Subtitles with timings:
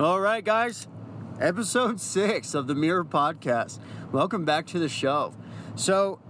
[0.00, 0.88] All right, guys,
[1.38, 3.80] episode six of the Mirror Podcast.
[4.10, 5.34] Welcome back to the show.
[5.74, 6.20] So,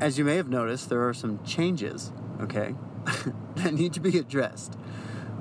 [0.00, 2.76] as you may have noticed, there are some changes, okay,
[3.56, 4.78] that need to be addressed.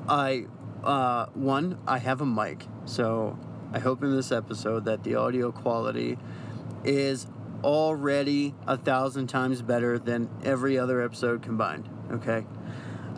[0.10, 0.48] I,
[0.84, 3.40] uh, one, I have a mic, so
[3.72, 6.18] I hope in this episode that the audio quality
[6.84, 7.28] is
[7.64, 12.46] already a thousand times better than every other episode combined, okay?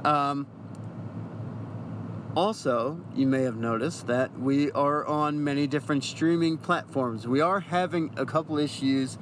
[0.03, 0.45] Um,
[2.35, 7.27] also, you may have noticed that we are on many different streaming platforms.
[7.27, 9.17] We are having a couple issues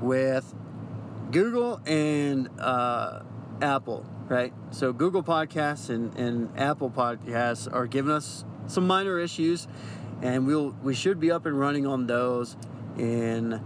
[0.00, 0.54] with
[1.30, 3.20] Google and uh,
[3.62, 4.52] Apple, right?
[4.70, 9.66] So, Google Podcasts and, and Apple Podcasts are giving us some minor issues,
[10.22, 12.56] and we'll we should be up and running on those
[12.98, 13.60] in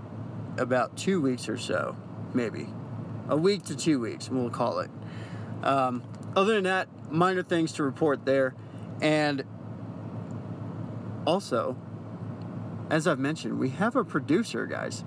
[0.57, 1.97] about two weeks or so,
[2.35, 2.69] maybe
[3.29, 4.91] a week to two weeks, we'll call it.
[5.63, 6.03] Um,
[6.35, 8.55] other than that, minor things to report there.
[9.01, 9.45] And
[11.27, 11.77] also,
[12.91, 15.05] as I've mentioned, we have a producer, guys.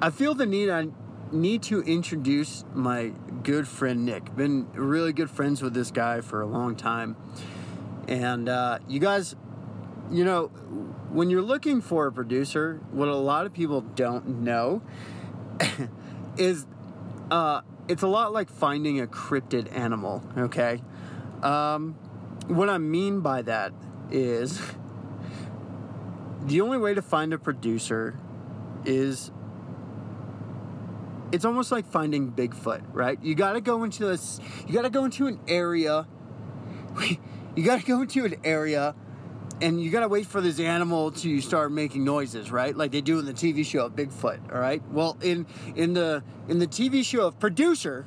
[0.00, 0.88] I feel the need I
[1.32, 3.12] need to introduce my
[3.42, 4.34] good friend Nick.
[4.36, 7.16] Been really good friends with this guy for a long time.
[8.08, 9.34] And uh, you guys,
[10.10, 10.46] you know,
[11.10, 14.82] when you're looking for a producer, what a lot of people don't know
[16.36, 16.66] is
[17.30, 20.82] uh, it's a lot like finding a cryptid animal, okay?
[21.42, 21.96] Um,
[22.48, 23.72] what I mean by that
[24.10, 24.60] is
[26.44, 28.18] the only way to find a producer
[28.84, 29.30] is
[31.32, 33.18] it's almost like finding Bigfoot, right?
[33.20, 36.06] You got to go into this you got to go into an area
[37.56, 38.94] you got to go into an area
[39.60, 42.76] and you got to wait for this animal to start making noises, right?
[42.76, 44.82] Like they do in the TV show of Bigfoot, all right?
[44.90, 48.06] Well, in in the in the TV show of Producer,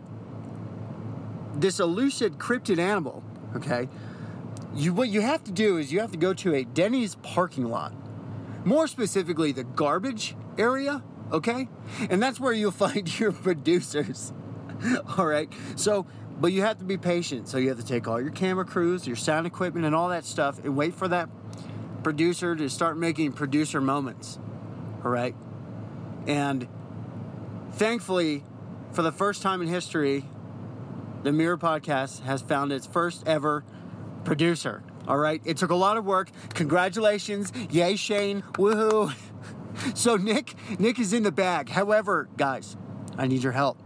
[1.56, 3.24] this elusive cryptid animal,
[3.56, 3.90] okay?
[4.76, 7.66] You what you have to do is you have to go to a Denny's parking
[7.66, 7.94] lot.
[8.66, 11.68] More specifically, the garbage area, okay?
[12.10, 14.34] And that's where you'll find your producers.
[15.18, 15.52] all right?
[15.76, 16.06] So
[16.40, 17.50] but you have to be patient.
[17.50, 20.26] So you have to take all your camera crews, your sound equipment, and all that
[20.26, 21.30] stuff, and wait for that
[22.02, 24.40] producer to start making producer moments.
[25.04, 25.36] All right?
[26.28, 26.68] And
[27.72, 28.46] thankfully,
[28.94, 30.26] for the first time in history,
[31.24, 33.66] the Mirror Podcast has found its first ever
[34.24, 34.84] producer.
[35.08, 35.42] All right?
[35.46, 36.30] It took a lot of work.
[36.54, 37.52] Congratulations.
[37.72, 38.44] Yay, Shane.
[38.54, 39.14] Woohoo.
[39.94, 41.70] So Nick, Nick is in the bag.
[41.70, 42.76] However, guys,
[43.18, 43.82] I need your help.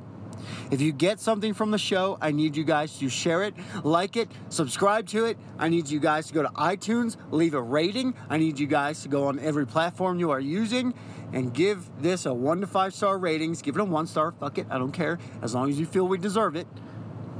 [0.71, 4.15] If you get something from the show, I need you guys to share it, like
[4.15, 5.37] it, subscribe to it.
[5.59, 8.15] I need you guys to go to iTunes, leave a rating.
[8.29, 10.93] I need you guys to go on every platform you are using
[11.31, 13.61] and give this a one to five star ratings.
[13.61, 14.31] Give it a one star.
[14.31, 14.67] Fuck it.
[14.69, 15.19] I don't care.
[15.41, 16.67] As long as you feel we deserve it.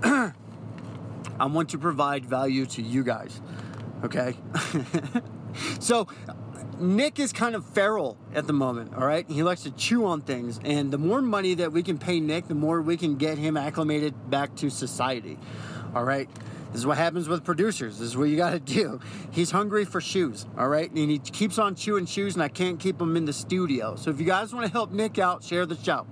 [1.39, 3.41] I want to provide value to you guys.
[4.03, 4.37] Okay?
[5.79, 6.07] so,
[6.79, 9.29] Nick is kind of feral at the moment, all right?
[9.29, 10.59] He likes to chew on things.
[10.63, 13.55] And the more money that we can pay Nick, the more we can get him
[13.57, 15.37] acclimated back to society,
[15.95, 16.29] all right?
[16.71, 17.99] This is what happens with producers.
[17.99, 18.99] This is what you got to do.
[19.31, 20.89] He's hungry for shoes, all right?
[20.89, 23.95] And he keeps on chewing shoes, and I can't keep him in the studio.
[23.95, 26.07] So if you guys want to help Nick out, share the show,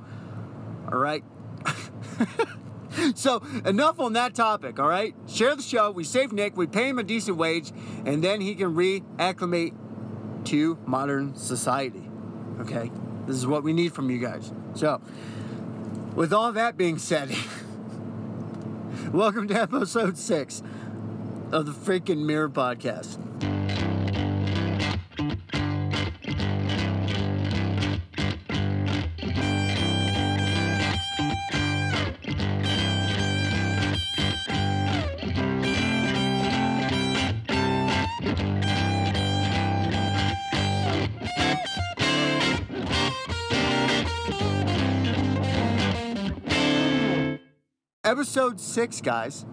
[0.92, 1.24] all right?
[3.16, 5.16] so enough on that topic, all right?
[5.28, 5.92] Share the show.
[5.92, 6.58] We save Nick.
[6.58, 7.72] We pay him a decent wage,
[8.06, 9.74] and then he can reacclimate
[10.46, 12.10] to modern society.
[12.60, 12.92] Okay?
[13.28, 14.52] This is what we need from you guys.
[14.76, 15.02] So,
[16.16, 17.30] with all that being said,
[19.12, 20.62] welcome to episode six
[21.52, 23.51] of the freaking Mirror Podcast.
[48.12, 49.46] Episode six, guys.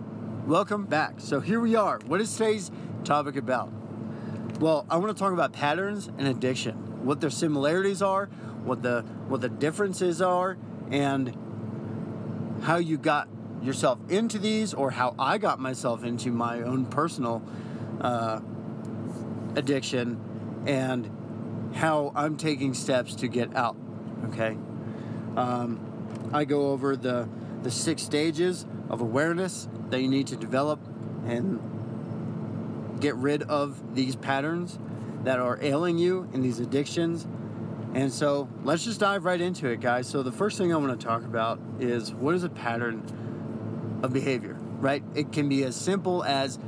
[0.44, 1.20] Welcome back.
[1.20, 2.00] So here we are.
[2.06, 2.72] What is today's
[3.04, 3.70] topic about?
[4.58, 8.26] Well, I want to talk about patterns and addiction, what their similarities are,
[8.64, 10.58] what the what the differences are,
[10.90, 11.36] and
[12.64, 13.28] how you got
[13.62, 17.44] yourself into these, or how I got myself into my own personal
[18.00, 18.40] uh,
[19.54, 20.20] addiction,
[20.66, 23.76] and how I'm taking steps to get out.
[24.30, 24.58] Okay,
[25.36, 25.78] um,
[26.34, 27.28] I go over the
[27.62, 30.80] the six stages of awareness that you need to develop
[31.26, 31.60] and
[33.00, 34.78] get rid of these patterns
[35.24, 37.26] that are ailing you in these addictions.
[37.94, 40.06] And so let's just dive right into it, guys.
[40.06, 43.02] So, the first thing I want to talk about is what is a pattern
[44.02, 45.02] of behavior, right?
[45.14, 46.58] It can be as simple as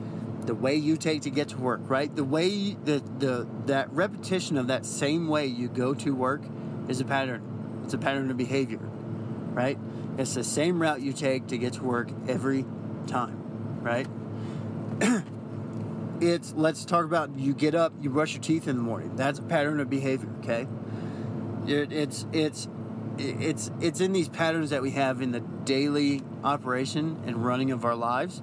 [0.46, 2.14] the way you take to get to work, right?
[2.14, 6.42] The way the the that repetition of that same way you go to work
[6.88, 7.82] is a pattern.
[7.84, 8.80] It's a pattern of behavior,
[9.52, 9.78] right?
[10.18, 12.64] It's the same route you take to get to work every
[13.06, 14.06] time, right?
[16.20, 19.16] it's let's talk about you get up, you brush your teeth in the morning.
[19.16, 20.66] That's a pattern of behavior, okay?
[21.66, 22.68] It, it's it's
[23.18, 27.84] it's it's in these patterns that we have in the daily operation and running of
[27.84, 28.42] our lives.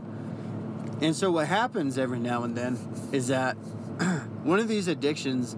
[1.02, 2.78] And so what happens every now and then
[3.12, 3.54] is that
[4.44, 5.56] one of these addictions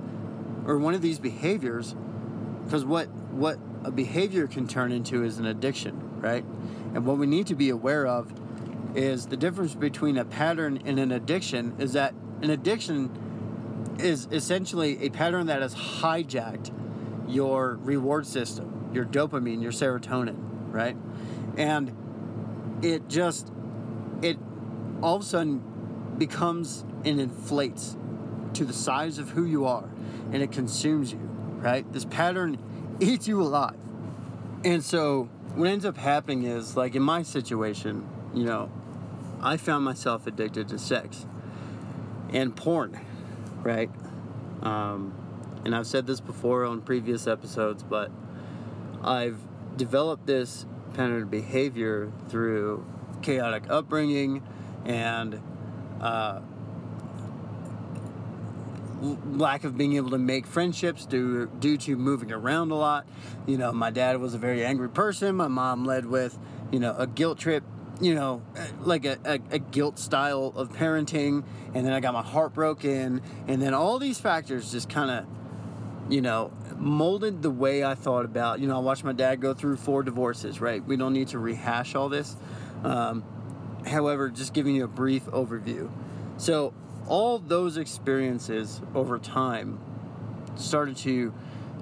[0.66, 1.96] or one of these behaviors
[2.66, 6.44] because what what a behavior can turn into is an addiction, right?
[6.94, 8.34] And what we need to be aware of
[8.96, 15.06] is the difference between a pattern and an addiction is that an addiction is essentially
[15.06, 16.72] a pattern that has hijacked
[17.28, 20.38] your reward system, your dopamine, your serotonin,
[20.72, 20.98] right?
[21.58, 21.96] And
[22.82, 23.52] it just
[24.22, 24.38] it
[25.02, 27.96] all of a sudden becomes and inflates
[28.54, 29.88] to the size of who you are
[30.32, 31.92] and it consumes you, right?
[31.94, 32.58] This pattern
[33.00, 33.78] eats you alive.
[34.64, 38.72] And so what ends up happening is like in my situation, you know,
[39.42, 41.26] I found myself addicted to sex
[42.32, 43.00] and porn,
[43.64, 43.90] right?
[44.62, 45.14] Um,
[45.64, 48.12] and I've said this before on previous episodes, but
[49.04, 49.40] I've
[49.78, 52.86] developed this pattern of behavior through
[53.22, 54.44] chaotic upbringing
[54.86, 55.42] and
[56.02, 56.42] uh,
[59.02, 63.08] lack of being able to make friendships due due to moving around a lot.
[63.48, 65.36] You know, my dad was a very angry person.
[65.36, 66.38] My mom led with,
[66.72, 67.64] you know, a guilt trip.
[68.02, 68.42] You know,
[68.80, 71.44] like a, a, a guilt style of parenting,
[71.74, 75.26] and then I got my heart broken, and then all these factors just kind of,
[76.10, 78.62] you know, molded the way I thought about.
[78.62, 80.62] You know, I watched my dad go through four divorces.
[80.62, 82.38] Right, we don't need to rehash all this.
[82.86, 83.22] Um,
[83.86, 85.92] however, just giving you a brief overview.
[86.38, 86.74] So
[87.10, 89.80] all those experiences over time
[90.56, 91.34] started to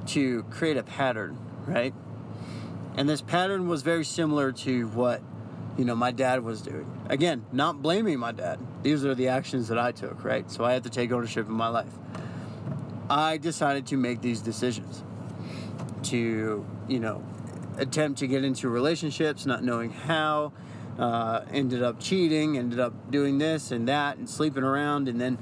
[0.07, 1.94] to create a pattern, right?
[2.95, 5.21] And this pattern was very similar to what
[5.77, 6.89] you know my dad was doing.
[7.09, 8.59] Again, not blaming my dad.
[8.81, 10.50] These are the actions that I took, right?
[10.50, 11.94] So I had to take ownership of my life.
[13.09, 15.03] I decided to make these decisions
[16.03, 17.23] to, you know,
[17.77, 20.51] attempt to get into relationships, not knowing how,
[20.97, 25.38] uh, ended up cheating, ended up doing this and that, and sleeping around, and then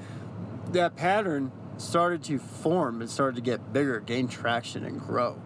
[0.71, 5.41] that pattern started to form and started to get bigger, gain traction, and grow,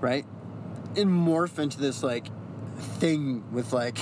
[0.00, 0.26] right?
[0.96, 2.26] And morph into this like
[2.98, 3.98] thing with like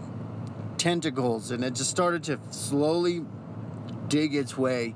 [0.78, 3.24] tentacles, and it just started to slowly
[4.08, 4.94] dig its way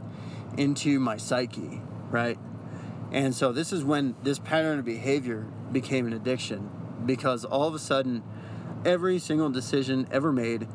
[0.56, 2.38] into my psyche, right?
[3.10, 6.70] And so this is when this pattern of behavior became an addiction
[7.04, 8.22] because all of a sudden
[8.84, 10.68] every single decision ever made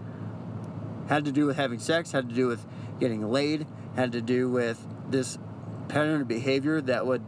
[1.08, 2.66] had to do with having sex, had to do with
[3.00, 3.66] getting laid,
[3.96, 5.38] had to do with this
[5.88, 7.24] pattern of behavior that would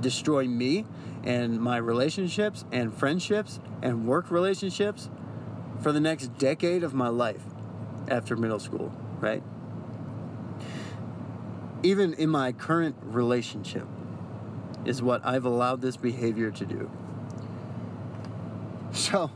[0.00, 0.84] destroy me
[1.24, 5.10] and my relationships and friendships and work relationships
[5.82, 7.42] for the next decade of my life
[8.08, 9.42] after middle school, right?
[11.82, 13.86] Even in my current relationship,
[14.86, 16.90] is what I've allowed this behavior to do.
[18.92, 19.30] So,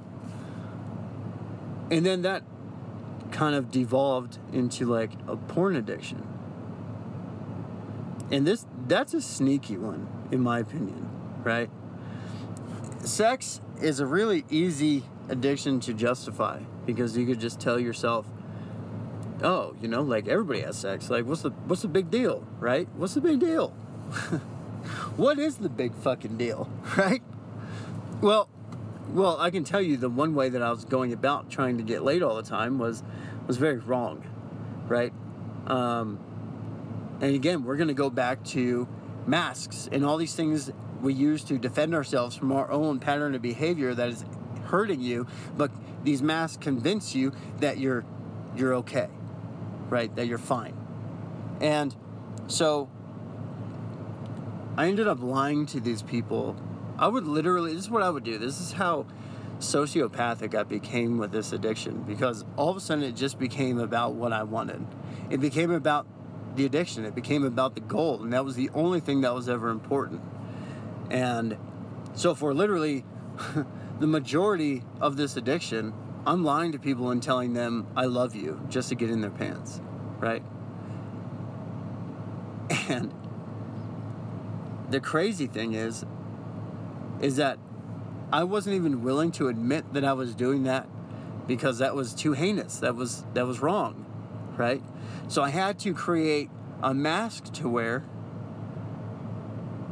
[1.91, 2.43] and then that
[3.33, 6.27] kind of devolved into like a porn addiction.
[8.31, 11.09] And this that's a sneaky one in my opinion,
[11.43, 11.71] right?
[13.01, 18.27] Sex is a really easy addiction to justify because you could just tell yourself,
[19.43, 21.11] "Oh, you know, like everybody has sex.
[21.11, 22.89] Like what's the what's the big deal, right?
[22.97, 23.71] What's the big deal?"
[25.17, 27.23] what is the big fucking deal, right?
[28.21, 28.49] Well,
[29.13, 31.83] well, I can tell you the one way that I was going about trying to
[31.83, 33.03] get laid all the time was
[33.47, 34.25] was very wrong,
[34.87, 35.13] right?
[35.67, 36.19] Um,
[37.21, 38.89] and again, we're going to go back to
[39.27, 43.43] masks and all these things we use to defend ourselves from our own pattern of
[43.43, 44.25] behavior that is
[44.67, 45.27] hurting you.
[45.57, 45.71] But
[46.05, 48.05] these masks convince you that you're
[48.57, 49.09] you're okay,
[49.89, 50.15] right?
[50.15, 50.77] That you're fine.
[51.61, 51.95] And
[52.47, 52.89] so
[54.77, 56.57] I ended up lying to these people
[57.01, 58.37] I would literally, this is what I would do.
[58.37, 59.07] This is how
[59.59, 64.13] sociopathic I became with this addiction because all of a sudden it just became about
[64.13, 64.87] what I wanted.
[65.31, 66.07] It became about
[66.57, 69.49] the addiction, it became about the goal, and that was the only thing that was
[69.49, 70.21] ever important.
[71.11, 71.57] And
[72.15, 73.05] so, for literally
[74.01, 75.95] the majority of this addiction,
[76.27, 79.31] I'm lying to people and telling them I love you just to get in their
[79.31, 79.81] pants,
[80.19, 80.43] right?
[82.89, 83.15] And
[84.91, 86.05] the crazy thing is,
[87.21, 87.59] is that
[88.33, 90.89] I wasn't even willing to admit that I was doing that
[91.47, 92.79] because that was too heinous.
[92.79, 94.07] That was that was wrong,
[94.57, 94.83] right?
[95.29, 96.49] So I had to create
[96.83, 98.05] a mask to wear,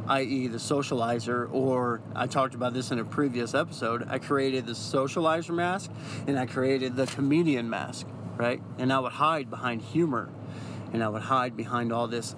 [0.07, 4.07] i.e., the socializer, or I talked about this in a previous episode.
[4.09, 5.91] I created the socializer mask
[6.27, 8.07] and I created the comedian mask,
[8.37, 8.61] right?
[8.77, 10.29] And I would hide behind humor
[10.93, 12.35] and I would hide behind all this,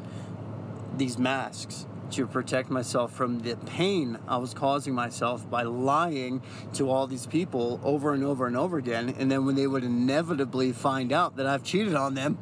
[0.98, 6.42] these masks to protect myself from the pain I was causing myself by lying
[6.74, 9.16] to all these people over and over and over again.
[9.18, 12.38] And then when they would inevitably find out that I've cheated on them,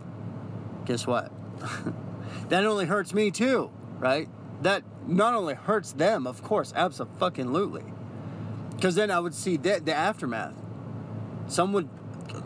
[0.85, 1.31] guess what?
[2.49, 4.27] that only hurts me too, right?
[4.61, 7.83] That not only hurts them, of course, absolutely.
[8.75, 10.55] Because then I would see the, the aftermath.
[11.47, 11.89] Some would,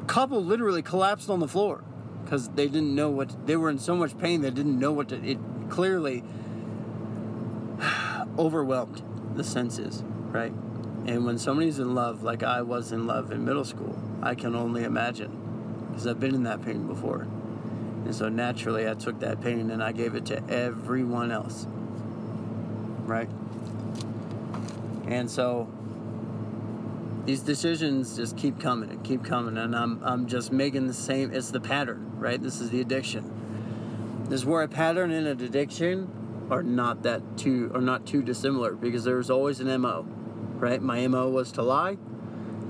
[0.08, 1.84] couple literally collapsed on the floor
[2.24, 5.10] because they didn't know what, they were in so much pain they didn't know what
[5.10, 5.38] to, it
[5.70, 6.24] clearly
[8.38, 9.02] overwhelmed
[9.36, 10.54] the senses, right?
[11.06, 14.56] And when somebody's in love, like I was in love in middle school, I can
[14.56, 15.40] only imagine
[15.90, 17.22] because I've been in that pain before.
[18.06, 21.68] And so naturally, I took that pain and I gave it to everyone else,
[23.06, 23.30] right?
[25.08, 25.68] And so
[27.26, 31.34] these decisions just keep coming and keep coming, and I'm, I'm just making the same.
[31.34, 32.42] It's the pattern, right?
[32.42, 33.32] This is the addiction.
[34.26, 36.10] This is where a pattern and an addiction
[36.50, 40.06] are not that too are not too dissimilar because there's always an MO,
[40.56, 40.82] right?
[40.82, 41.98] My MO was to lie,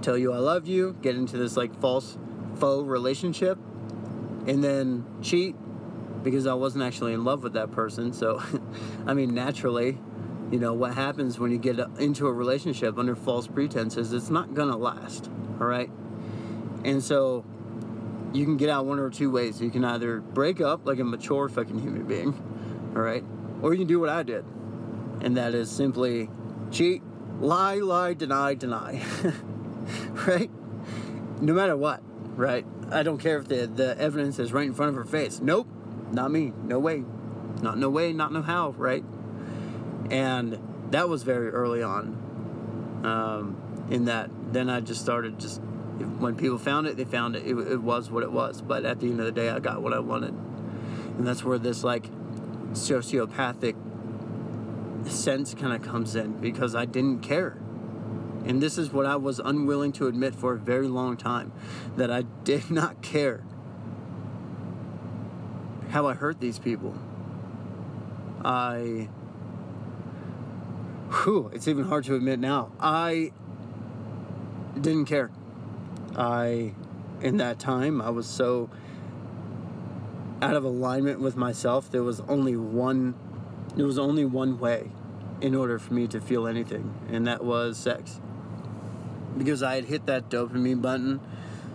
[0.01, 2.17] tell you I love you, get into this like false
[2.55, 3.57] faux relationship,
[4.47, 5.55] and then cheat
[6.23, 8.13] because I wasn't actually in love with that person.
[8.13, 8.41] So,
[9.05, 9.97] I mean, naturally,
[10.51, 14.53] you know, what happens when you get into a relationship under false pretenses, it's not
[14.53, 15.89] gonna last, all right?
[16.85, 17.45] And so,
[18.33, 19.61] you can get out one or two ways.
[19.61, 22.33] You can either break up like a mature fucking human being,
[22.95, 23.22] all right?
[23.63, 24.43] Or you can do what I did,
[25.21, 26.29] and that is simply
[26.69, 27.01] cheat,
[27.39, 29.01] lie, lie, deny, deny.
[30.27, 30.51] right?
[31.41, 32.03] No matter what,
[32.35, 32.65] right?
[32.91, 35.39] I don't care if the, the evidence is right in front of her face.
[35.39, 35.67] Nope,
[36.11, 36.51] not me.
[36.63, 37.05] No way.
[37.61, 39.05] Not no way, not no how, right?
[40.11, 40.59] And
[40.91, 43.01] that was very early on.
[43.05, 45.61] Um, in that, then I just started just,
[46.19, 47.47] when people found it, they found it.
[47.47, 47.57] it.
[47.57, 48.61] It was what it was.
[48.61, 50.33] But at the end of the day, I got what I wanted.
[50.33, 52.07] And that's where this, like,
[52.73, 53.75] sociopathic
[55.07, 57.57] sense kind of comes in because I didn't care.
[58.45, 61.53] And this is what I was unwilling to admit for a very long time
[61.95, 63.43] that I did not care
[65.89, 66.95] how I hurt these people.
[68.43, 69.09] I.
[71.23, 72.71] Whew, it's even hard to admit now.
[72.79, 73.31] I
[74.73, 75.29] didn't care.
[76.15, 76.73] I,
[77.21, 78.71] in that time, I was so
[80.43, 83.15] out of alignment with myself, there was only one
[83.75, 84.91] there was only one way
[85.41, 88.19] in order for me to feel anything, and that was sex.
[89.37, 91.21] Because I had hit that dopamine button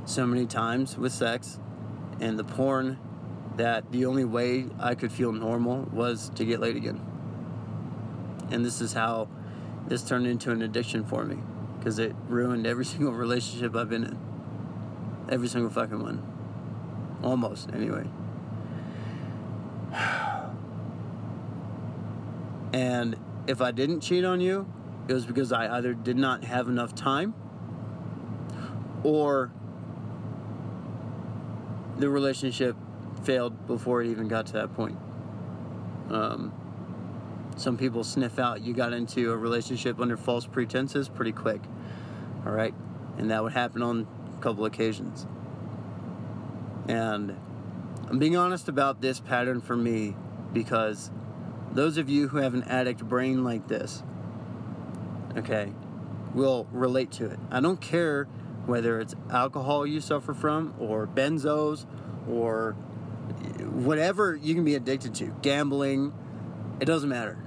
[0.05, 1.59] so many times with sex
[2.21, 2.99] and the porn
[3.57, 7.01] that the only way I could feel normal was to get laid again.
[8.51, 9.29] And this is how
[9.89, 11.39] this turned into an addiction for me
[11.79, 14.19] because it ruined every single relationship I've been in.
[15.31, 16.23] Every single fucking one.
[17.23, 18.05] Almost, anyway.
[22.73, 24.71] And if I didn't cheat on you,
[25.09, 27.35] it was because I either did not have enough time
[29.03, 29.51] or
[31.97, 32.77] the relationship
[33.25, 34.99] failed before it even got to that point.
[36.11, 36.53] Um,
[37.57, 41.61] some people sniff out you got into a relationship under false pretenses pretty quick.
[42.47, 42.75] All right?
[43.17, 44.07] And that would happen on
[44.37, 45.27] a couple occasions.
[46.87, 47.37] And
[48.09, 50.15] I'm being honest about this pattern for me
[50.53, 51.11] because
[51.73, 54.03] those of you who have an addict brain like this,
[55.37, 55.73] okay,
[56.35, 57.39] will relate to it.
[57.51, 58.25] I don't care
[58.67, 61.87] whether it's alcohol you suffer from or benzos
[62.29, 62.73] or
[63.73, 66.13] whatever you can be addicted to, gambling,
[66.81, 67.39] it doesn't matter.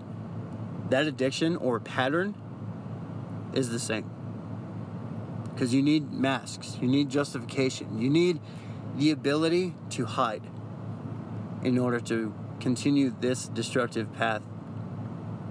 [0.90, 2.36] That addiction or pattern
[3.54, 4.10] is the same.
[5.54, 8.40] Because you need masks, you need justification, you need
[8.96, 10.44] the ability to hide
[11.63, 14.41] in order to continue this destructive path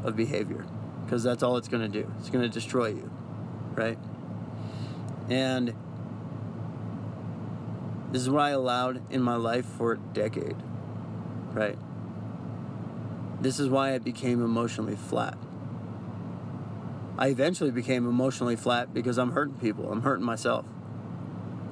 [0.04, 0.64] of behavior
[1.04, 2.10] because that's all it's going to do.
[2.18, 3.10] It's going to destroy you,
[3.74, 3.98] right?
[5.28, 5.74] And
[8.12, 10.56] this is what I allowed in my life for a decade,
[11.52, 11.78] right?
[13.40, 15.36] This is why I became emotionally flat.
[17.18, 19.92] I eventually became emotionally flat because I'm hurting people.
[19.92, 20.64] I'm hurting myself.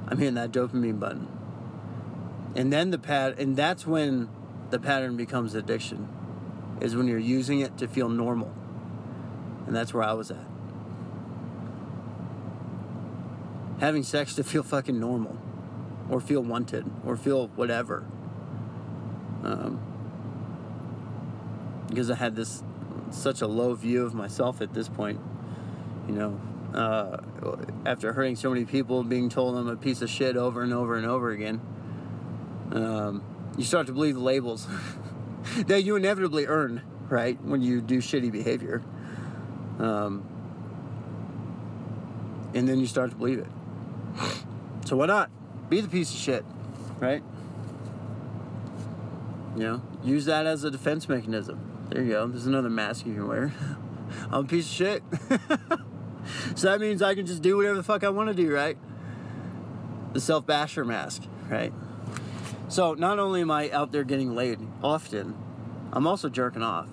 [0.09, 1.29] I'm hitting that dopamine button.
[2.55, 4.29] And then the pad, and that's when
[4.71, 6.09] the pattern becomes addiction,
[6.81, 8.53] is when you're using it to feel normal.
[9.67, 10.47] And that's where I was at.
[13.81, 15.39] Having sex to feel fucking normal,
[16.11, 18.05] or feel wanted, or feel whatever.
[19.45, 19.81] Um,
[21.89, 22.63] because I had this
[23.11, 25.21] such a low view of myself at this point,
[26.07, 26.41] you know.
[26.75, 27.17] Uh,
[27.87, 30.97] after hurting so many people, being told I'm a piece of shit over and over
[30.97, 31.61] and over again,
[32.73, 33.23] um,
[33.57, 34.67] you start to believe the labels
[35.67, 38.83] that you inevitably earn, right, when you do shitty behavior.
[39.79, 40.27] Um,
[42.55, 43.49] and then you start to believe it.
[44.87, 45.31] So why not?
[45.69, 46.45] Be the piece of shit,
[46.99, 47.23] right?
[49.57, 51.61] You know, use that as a defense mechanism.
[51.91, 52.27] There you go.
[52.27, 53.53] There's another mask you can wear.
[54.31, 55.03] I'm a piece of shit.
[56.55, 58.79] so that means I can just do whatever the fuck I want to do, right?
[60.13, 61.73] The self basher mask, right?
[62.69, 65.35] So not only am I out there getting laid often,
[65.93, 66.89] I'm also jerking off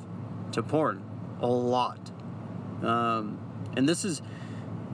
[0.53, 1.03] to porn
[1.41, 2.11] a lot.
[2.81, 3.39] Um,
[3.75, 4.21] and this is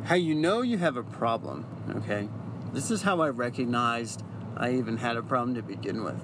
[0.05, 1.65] how you know you have a problem,
[1.97, 2.27] okay?
[2.73, 4.23] This is how I recognized
[4.57, 6.19] I even had a problem to begin with.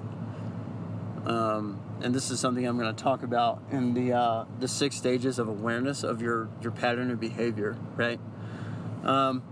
[1.24, 4.96] Um, and this is something I'm going to talk about in the uh, the six
[4.96, 8.20] stages of awareness of your your pattern of behavior, right?
[9.04, 9.42] Um,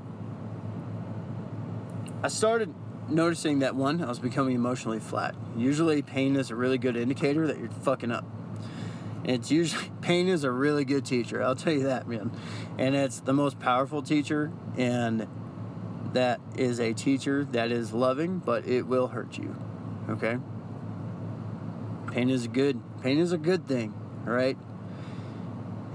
[2.23, 2.73] I started
[3.09, 5.35] noticing that one, I was becoming emotionally flat.
[5.57, 8.25] Usually, pain is a really good indicator that you're fucking up.
[9.25, 11.43] It's usually pain is a really good teacher.
[11.43, 12.31] I'll tell you that, man.
[12.79, 15.27] And it's the most powerful teacher, and
[16.13, 19.57] that is a teacher that is loving, but it will hurt you.
[20.09, 20.39] Okay.
[22.13, 22.81] Pain is good.
[23.03, 23.93] Pain is a good thing,
[24.27, 24.57] all right?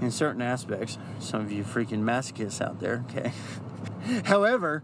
[0.00, 0.98] In certain aspects.
[1.18, 3.32] Some of you freaking masochists out there, okay?
[4.24, 4.82] However,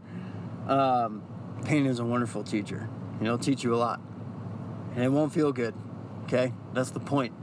[0.67, 1.23] um,
[1.65, 2.89] pain is a wonderful teacher.
[3.21, 4.01] It'll teach you a lot.
[4.95, 5.75] And it won't feel good,
[6.25, 6.53] okay?
[6.73, 7.35] That's the point.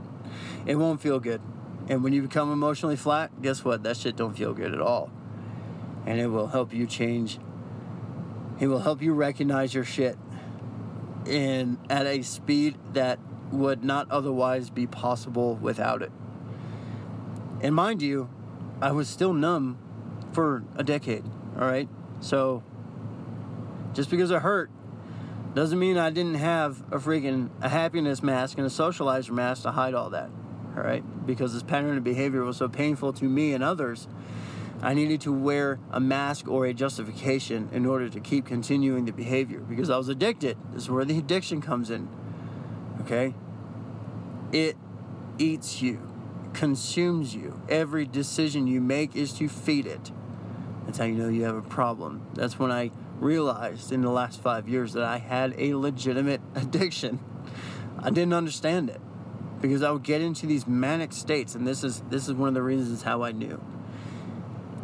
[0.66, 1.40] It won't feel good.
[1.88, 3.82] And when you become emotionally flat, guess what?
[3.84, 5.10] That shit don't feel good at all.
[6.04, 7.38] And it will help you change.
[8.58, 10.18] It will help you recognize your shit
[11.26, 13.18] in at a speed that
[13.52, 16.12] would not otherwise be possible without it.
[17.60, 18.28] And mind you,
[18.80, 19.78] I was still numb
[20.32, 21.24] for a decade,
[21.58, 21.88] all right?
[22.20, 22.62] So
[23.96, 24.70] just because it hurt
[25.54, 29.72] doesn't mean I didn't have a freaking a happiness mask and a socializer mask to
[29.72, 30.28] hide all that.
[30.76, 31.02] All right?
[31.26, 34.06] Because this pattern of behavior was so painful to me and others,
[34.82, 39.12] I needed to wear a mask or a justification in order to keep continuing the
[39.12, 40.58] behavior because I was addicted.
[40.72, 42.06] This is where the addiction comes in.
[43.00, 43.32] Okay?
[44.52, 44.76] It
[45.38, 46.02] eats you,
[46.52, 47.62] consumes you.
[47.70, 50.12] Every decision you make is to feed it.
[50.84, 52.26] That's how you know you have a problem.
[52.34, 57.20] That's when I realized in the last five years that I had a legitimate addiction.
[57.98, 59.00] I didn't understand it
[59.60, 62.54] because I would get into these manic states, and this is this is one of
[62.54, 63.60] the reasons how I knew.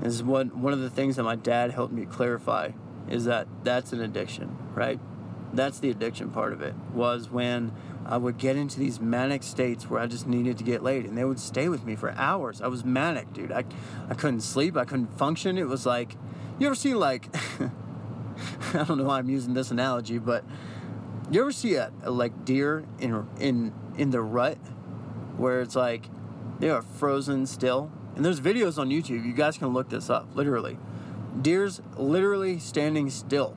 [0.01, 2.71] This is one one of the things that my dad helped me clarify
[3.09, 4.99] is that that's an addiction, right?
[5.53, 6.75] That's the addiction part of it.
[6.93, 7.73] Was when
[8.07, 11.17] I would get into these manic states where I just needed to get laid, and
[11.17, 12.63] they would stay with me for hours.
[12.63, 13.53] I was manic, dude.
[13.53, 13.65] I
[14.09, 14.77] I couldn't sleep.
[14.77, 15.59] I couldn't function.
[15.59, 16.17] It was like,
[16.59, 17.29] you ever see like.
[18.75, 20.45] I don't know why I'm using this analogy, but
[21.31, 24.59] you ever see a, a like deer in in in the rut
[25.37, 26.07] where it's like
[26.59, 27.91] they are frozen still?
[28.15, 29.25] And there's videos on YouTube.
[29.25, 30.29] You guys can look this up.
[30.35, 30.79] Literally,
[31.41, 33.57] deer's literally standing still,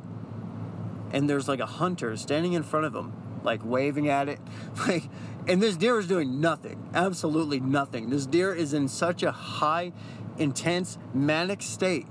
[1.11, 4.39] and there's like a hunter standing in front of them, like waving at it,
[4.87, 5.03] like.
[5.47, 8.09] And this deer is doing nothing, absolutely nothing.
[8.09, 9.91] This deer is in such a high,
[10.39, 12.07] intense, manic state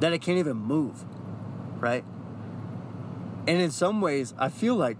[0.00, 1.04] that it can't even move
[1.84, 2.04] Mm-hmm.
[2.04, 2.04] right?
[3.46, 4.96] And in some ways, I feel like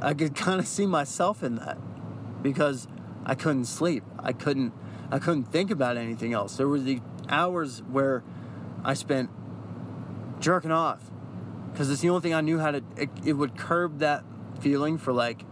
[0.00, 1.78] I could kind of see myself in that
[2.42, 2.86] because
[3.24, 4.04] I couldn't sleep.
[4.18, 4.72] I couldn't
[5.10, 6.56] I couldn't think about anything else.
[6.56, 8.22] There were the hours where
[8.84, 9.30] I spent
[10.38, 11.10] jerking off
[11.72, 14.24] because it's the only thing I knew how to it, it would curb that
[14.60, 15.44] feeling for like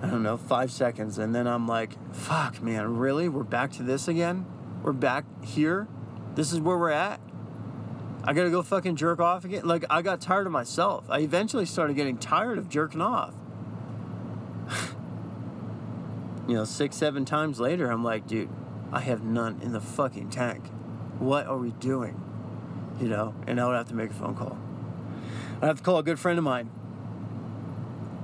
[0.00, 3.28] I don't know, 5 seconds and then I'm like, "Fuck, man, really?
[3.28, 4.46] We're back to this again?
[4.82, 5.88] We're back here?
[6.34, 7.20] This is where we're at?"
[8.28, 9.66] I gotta go fucking jerk off again.
[9.66, 11.06] Like, I got tired of myself.
[11.08, 13.32] I eventually started getting tired of jerking off.
[16.46, 18.50] you know, six, seven times later, I'm like, dude,
[18.92, 20.66] I have none in the fucking tank.
[21.18, 22.22] What are we doing?
[23.00, 24.58] You know, and I would have to make a phone call.
[25.62, 26.70] I'd have to call a good friend of mine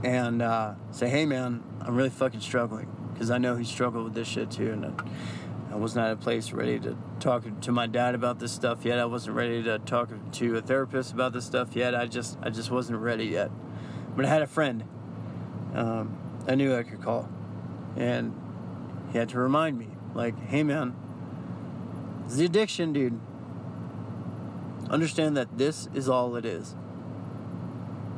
[0.05, 2.95] and uh, say, hey, man, I'm really fucking struggling.
[3.15, 4.71] Because I know he struggled with this shit too.
[4.71, 4.85] And
[5.77, 8.99] was not at a place ready to talk to my dad about this stuff yet.
[8.99, 11.95] I wasn't ready to talk to a therapist about this stuff yet.
[11.95, 13.51] I just I just wasn't ready yet.
[14.17, 14.85] But I had a friend
[15.75, 17.29] um, I knew I could call,
[17.97, 18.33] and
[19.11, 20.95] he had to remind me, like, "Hey, man,
[22.25, 23.19] it's the addiction, dude.
[24.89, 26.75] Understand that this is all it is."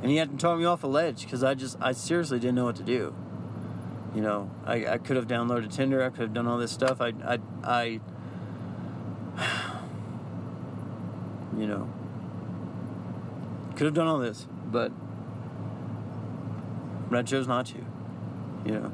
[0.03, 2.57] And he had to talk me off a ledge because I just I seriously didn't
[2.57, 3.14] know what to do.
[4.16, 6.02] You know, I, I could have downloaded Tinder.
[6.02, 7.02] I could have done all this stuff.
[7.02, 7.85] I, I, I
[11.59, 11.87] you know,
[13.76, 14.90] could have done all this, but,
[17.11, 17.85] but I chose not to.
[18.64, 18.92] You know,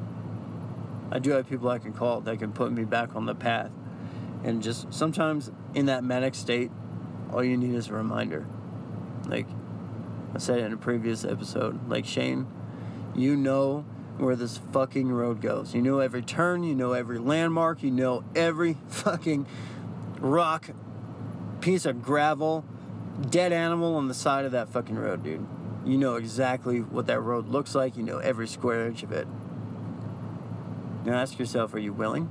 [1.13, 3.71] I do have people I can call that can put me back on the path.
[4.43, 6.73] And just sometimes in that manic state,
[7.33, 8.45] all you need is a reminder.
[9.29, 9.47] Like
[10.35, 12.49] I said in a previous episode, like Shane,
[13.15, 13.85] you know
[14.19, 15.75] where this fucking road goes.
[15.75, 19.47] You know every turn, you know every landmark, you know every fucking
[20.21, 20.71] rock,
[21.61, 22.65] piece of gravel,
[23.31, 25.47] dead animal on the side of that fucking road, dude.
[25.85, 29.27] You know exactly what that road looks like, you know every square inch of it.
[31.05, 32.29] Now ask yourself are you willing?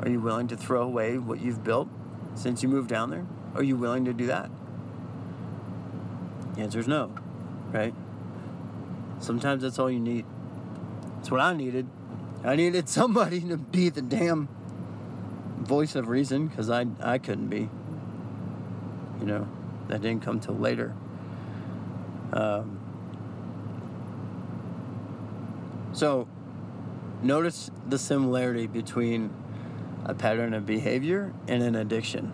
[0.00, 1.88] Are you willing to throw away what you've built
[2.34, 3.26] since you moved down there?
[3.54, 4.50] Are you willing to do that?
[6.54, 7.12] The answer is no,
[7.72, 7.94] right?
[9.20, 10.24] Sometimes that's all you need.
[11.26, 11.88] That's what I needed.
[12.44, 14.48] I needed somebody to be the damn
[15.58, 17.68] voice of reason because I, I couldn't be.
[19.18, 19.48] You know,
[19.88, 20.94] that didn't come till later.
[22.32, 22.78] Um,
[25.92, 26.28] so,
[27.24, 29.34] notice the similarity between
[30.04, 32.32] a pattern of behavior and an addiction.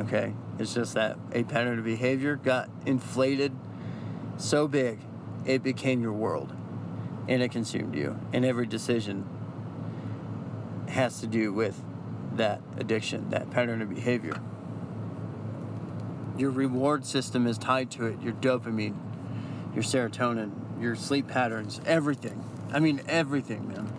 [0.00, 0.34] Okay?
[0.58, 3.52] It's just that a pattern of behavior got inflated
[4.36, 4.98] so big
[5.46, 6.52] it became your world
[7.28, 8.18] and it consumed you.
[8.32, 9.26] And every decision
[10.88, 11.82] has to do with
[12.34, 14.40] that addiction, that pattern of behavior.
[16.36, 18.96] Your reward system is tied to it, your dopamine,
[19.74, 22.44] your serotonin, your sleep patterns, everything.
[22.72, 23.92] I mean, everything, man.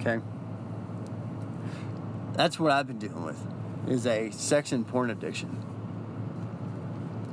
[0.00, 0.20] Okay?
[2.34, 3.46] That's what I've been dealing with,
[3.88, 5.62] is a sex and porn addiction.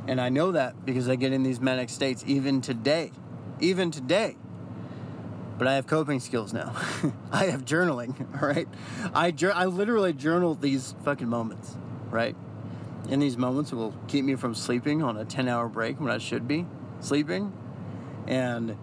[0.07, 3.11] And I know that because I get in these manic states even today.
[3.59, 4.37] Even today
[5.59, 6.73] but I have coping skills now.
[7.31, 8.67] I have journaling, all right?
[9.13, 11.77] I, I literally journal these fucking moments,
[12.09, 12.35] right?
[13.09, 16.17] And these moments will keep me from sleeping on a 10 hour break when I
[16.17, 16.65] should be
[17.01, 17.51] sleeping.
[18.25, 18.77] And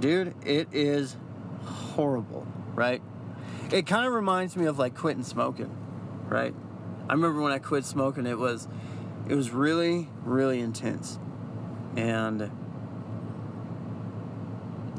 [0.00, 1.16] dude, it is
[1.64, 3.00] horrible, right?
[3.70, 5.70] It kind of reminds me of like quitting smoking,
[6.28, 6.54] right?
[7.08, 8.66] I remember when I quit smoking, it was
[9.28, 11.18] it was really really intense.
[11.96, 12.50] And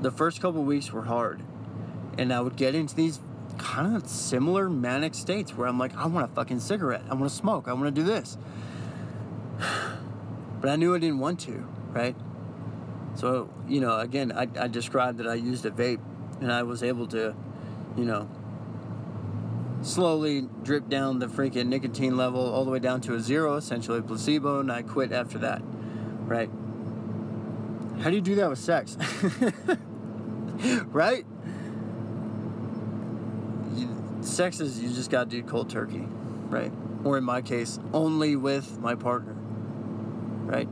[0.06, 1.42] the first couple weeks were hard.
[2.20, 3.20] And I would get into these
[3.58, 7.02] kind of similar manic states where I'm like, I want a fucking cigarette.
[7.10, 7.68] I want to smoke.
[7.68, 8.38] I want to do this.
[10.62, 12.16] But I knew I didn't want to, right?
[13.16, 16.00] So, you know, again, I, I described that I used a vape
[16.42, 17.36] and I was able to,
[17.96, 18.28] you know,
[19.84, 24.02] slowly drip down the freaking nicotine level all the way down to a zero, essentially
[24.02, 25.62] placebo, and I quit after that,
[26.22, 26.50] right?
[28.00, 28.98] How do you do that with sex?
[30.88, 31.26] right?
[33.76, 33.90] You,
[34.22, 36.08] sex is you just gotta do cold turkey,
[36.50, 36.72] right?
[37.04, 39.34] Or in my case, only with my partner,
[40.46, 40.68] right?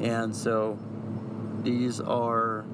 [0.00, 0.78] And so
[1.62, 2.64] these are.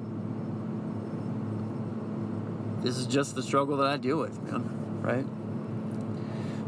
[2.81, 5.27] This is just the struggle that I deal with, man, right?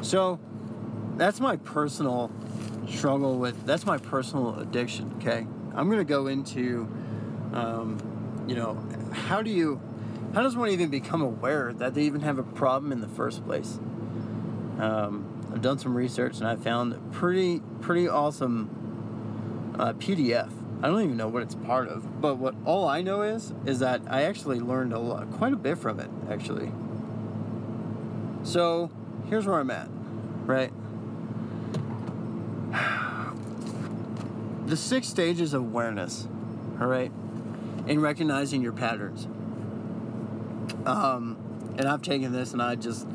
[0.05, 0.41] So
[1.17, 2.33] that's my personal
[2.89, 5.47] struggle with, that's my personal addiction, okay?
[5.75, 6.89] I'm gonna go into
[7.53, 7.99] um,
[8.51, 8.77] you know,
[9.13, 9.81] how do you,
[10.35, 13.47] how does one even become aware that they even have a problem in the first
[13.47, 13.79] place?
[14.81, 20.51] Um, I've done some research and I found a pretty, pretty awesome uh, PDF.
[20.83, 23.79] I don't even know what it's part of, but what all I know is is
[23.79, 26.73] that I actually learned a lot, quite a bit from it, actually.
[28.43, 28.91] So
[29.29, 29.89] here's where I'm at,
[30.45, 30.73] right?
[34.67, 36.29] The six stages of awareness,
[36.81, 37.11] all right?
[37.91, 39.27] In recognizing your patterns.
[40.87, 41.37] Um,
[41.77, 43.07] and I've taken this and I just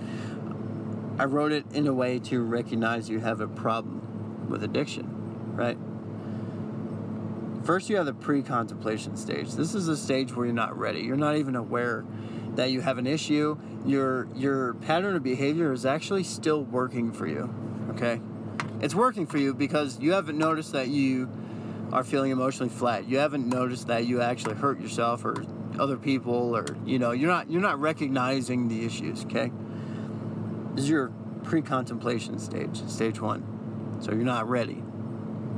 [1.18, 5.78] I wrote it in a way to recognize you have a problem with addiction, right?
[7.66, 9.54] First, you have the pre-contemplation stage.
[9.54, 11.00] This is a stage where you're not ready.
[11.00, 12.06] You're not even aware
[12.56, 13.58] that you have an issue.
[13.86, 17.54] Your your pattern of behavior is actually still working for you.
[17.92, 18.20] Okay,
[18.82, 21.30] it's working for you because you haven't noticed that you
[21.92, 23.08] are feeling emotionally flat.
[23.08, 25.44] You haven't noticed that you actually hurt yourself or
[25.80, 29.52] other people or you know, you're not you're not recognizing the issues, okay?
[30.74, 31.12] This is your
[31.44, 34.00] pre-contemplation stage, stage 1.
[34.02, 34.84] So you're not ready.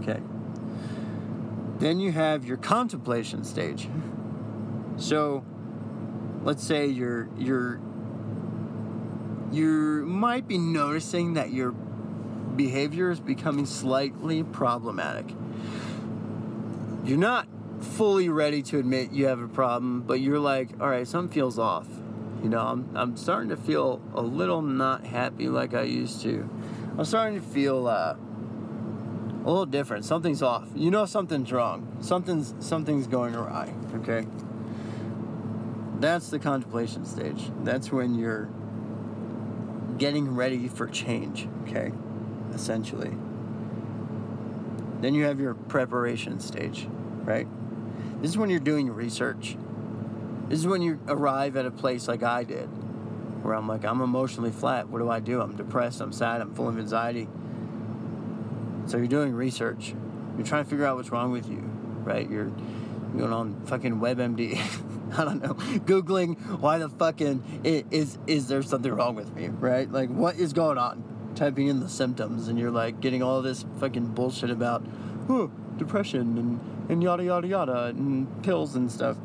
[0.02, 0.22] Okay.
[1.80, 3.88] Then you have your contemplation stage.
[4.98, 5.44] So
[6.44, 7.80] let's say you're you're
[9.52, 15.26] you might be noticing that your behavior is becoming slightly problematic
[17.08, 17.48] you're not
[17.80, 21.58] fully ready to admit you have a problem, but you're like, all right, something feels
[21.58, 21.88] off.
[22.43, 26.50] You know, I'm, I'm starting to feel a little not happy like I used to.
[26.98, 30.06] I'm starting to feel uh, a little different.
[30.06, 30.67] Something's off.
[30.76, 31.98] You know something's wrong.
[32.02, 33.74] Something's something's going awry.
[33.96, 34.28] Okay.
[36.00, 37.50] That's the contemplation stage.
[37.63, 38.50] That's when you're
[39.98, 41.48] getting ready for change.
[41.63, 41.91] Okay,
[42.54, 43.15] essentially.
[45.02, 46.88] Then you have your preparation stage,
[47.24, 47.48] right?
[48.22, 49.58] This is when you're doing research.
[50.50, 52.68] This is when you arrive at a place like I did,
[53.44, 54.90] where I'm like, I'm emotionally flat.
[54.90, 55.42] What do I do?
[55.42, 56.02] I'm depressed.
[56.02, 56.42] I'm sad.
[56.42, 57.28] I'm full of anxiety.
[58.88, 59.94] So you're doing research.
[60.38, 61.60] You're trying to figure out what's wrong with you,
[62.04, 62.30] right?
[62.30, 62.52] You're
[63.18, 64.60] going on fucking WebMD.
[65.18, 69.90] I don't know, googling why the fucking is is there something wrong with me, right?
[69.90, 71.02] Like what is going on?
[71.38, 74.84] Typing in the symptoms, and you're like getting all this fucking bullshit about,
[75.30, 79.17] oh, depression and and yada yada yada and pills and stuff.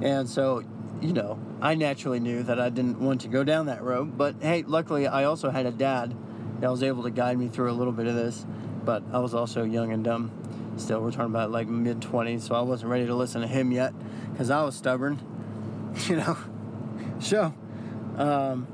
[0.00, 0.64] And so,
[1.02, 4.16] you know, I naturally knew that I didn't want to go down that road.
[4.16, 6.16] But hey, luckily I also had a dad
[6.60, 8.46] that was able to guide me through a little bit of this.
[8.82, 10.30] But I was also young and dumb.
[10.78, 13.70] Still, we're talking about like mid 20s, so I wasn't ready to listen to him
[13.70, 13.92] yet
[14.32, 15.20] because I was stubborn,
[16.08, 16.38] you know.
[17.20, 17.54] So,
[18.16, 18.66] um,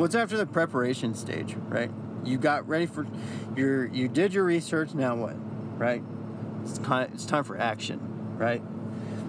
[0.00, 1.90] what's after the preparation stage, right?
[2.24, 3.06] You got ready for
[3.54, 4.94] your, you did your research.
[4.94, 5.36] Now what,
[5.78, 6.02] right?
[6.62, 8.00] It's of, it's time for action,
[8.38, 8.62] right?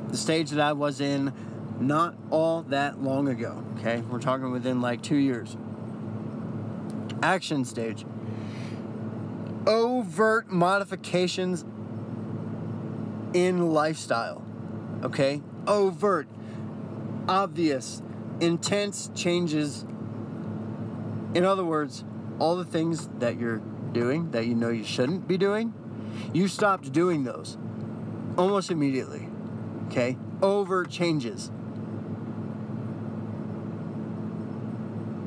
[0.10, 1.34] The stage that I was in,
[1.80, 3.64] not all that long ago.
[3.78, 5.58] Okay, we're talking within like two years.
[7.22, 8.06] Action stage
[9.68, 11.66] overt modifications
[13.34, 14.42] in lifestyle.
[15.04, 15.42] Okay?
[15.68, 16.28] Overt,
[17.28, 18.02] obvious,
[18.40, 19.86] intense changes.
[21.34, 22.04] In other words,
[22.40, 23.62] all the things that you're
[23.94, 25.74] doing that you know you shouldn't be doing,
[26.34, 27.58] you stopped doing those
[28.38, 29.28] almost immediately.
[29.88, 30.18] Okay?
[30.42, 31.52] Over changes.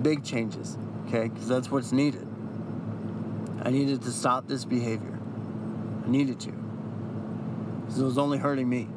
[0.03, 0.77] Big changes.
[1.07, 1.29] Okay?
[1.29, 2.27] Because that's what's needed.
[3.63, 5.19] I needed to stop this behavior.
[6.05, 6.53] I needed to.
[7.81, 8.89] Because it was only hurting me.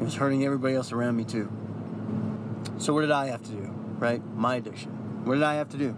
[0.00, 1.50] It was hurting everybody else around me too.
[2.78, 3.72] So what did I have to do?
[3.98, 4.22] Right?
[4.34, 4.95] My addiction.
[5.26, 5.96] What did I have to do?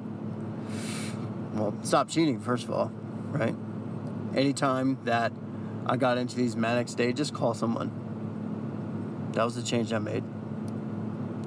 [1.52, 2.90] Well, stop cheating, first of all,
[3.26, 3.54] right?
[4.34, 5.34] Anytime that
[5.84, 9.28] I got into these manic stages, call someone.
[9.32, 10.24] That was the change I made.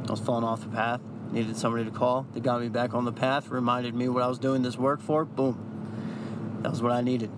[0.08, 2.28] I was falling off the path, needed somebody to call.
[2.34, 5.02] They got me back on the path, reminded me what I was doing this work
[5.02, 5.26] for.
[5.26, 6.60] Boom.
[6.62, 7.32] That was what I needed.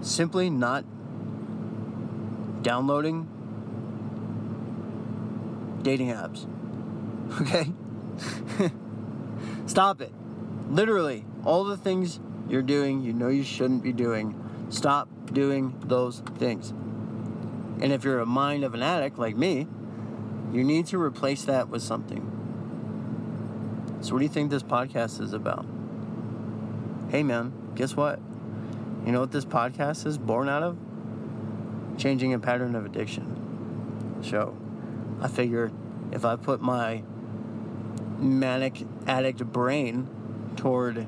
[0.00, 0.86] Simply not
[2.62, 3.28] downloading
[5.82, 6.46] dating apps.
[7.42, 7.70] Okay?
[9.78, 10.12] Stop it.
[10.68, 14.34] Literally, all the things you're doing, you know you shouldn't be doing.
[14.70, 16.70] Stop doing those things.
[17.80, 19.68] And if you're a mind of an addict like me,
[20.52, 22.24] you need to replace that with something.
[24.00, 25.64] So, what do you think this podcast is about?
[27.10, 28.18] Hey, man, guess what?
[29.06, 30.76] You know what this podcast is born out of?
[31.96, 34.18] Changing a pattern of addiction.
[34.24, 34.56] So,
[35.20, 35.72] I figured
[36.10, 37.04] if I put my
[38.18, 40.08] manic addict brain
[40.56, 41.06] toward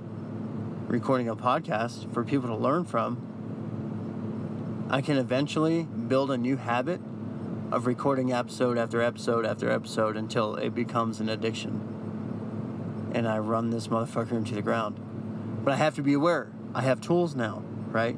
[0.87, 7.01] recording a podcast for people to learn from, I can eventually build a new habit
[7.70, 13.11] of recording episode after episode after episode until it becomes an addiction.
[13.14, 14.99] And I run this motherfucker into the ground.
[15.64, 18.16] But I have to be aware I have tools now, right?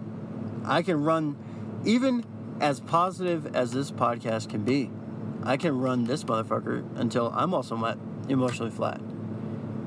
[0.65, 1.37] I can run,
[1.85, 2.25] even
[2.61, 4.91] as positive as this podcast can be,
[5.43, 7.77] I can run this motherfucker until I'm also
[8.29, 9.01] emotionally flat.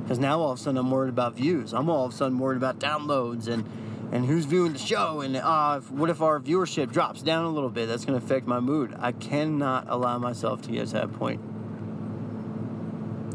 [0.03, 1.73] Because now all of a sudden I'm worried about views.
[1.73, 3.67] I'm all of a sudden worried about downloads and
[4.11, 7.71] and who's viewing the show and uh, what if our viewership drops down a little
[7.71, 7.87] bit?
[7.87, 8.95] That's going to affect my mood.
[8.99, 11.41] I cannot allow myself to get to that point.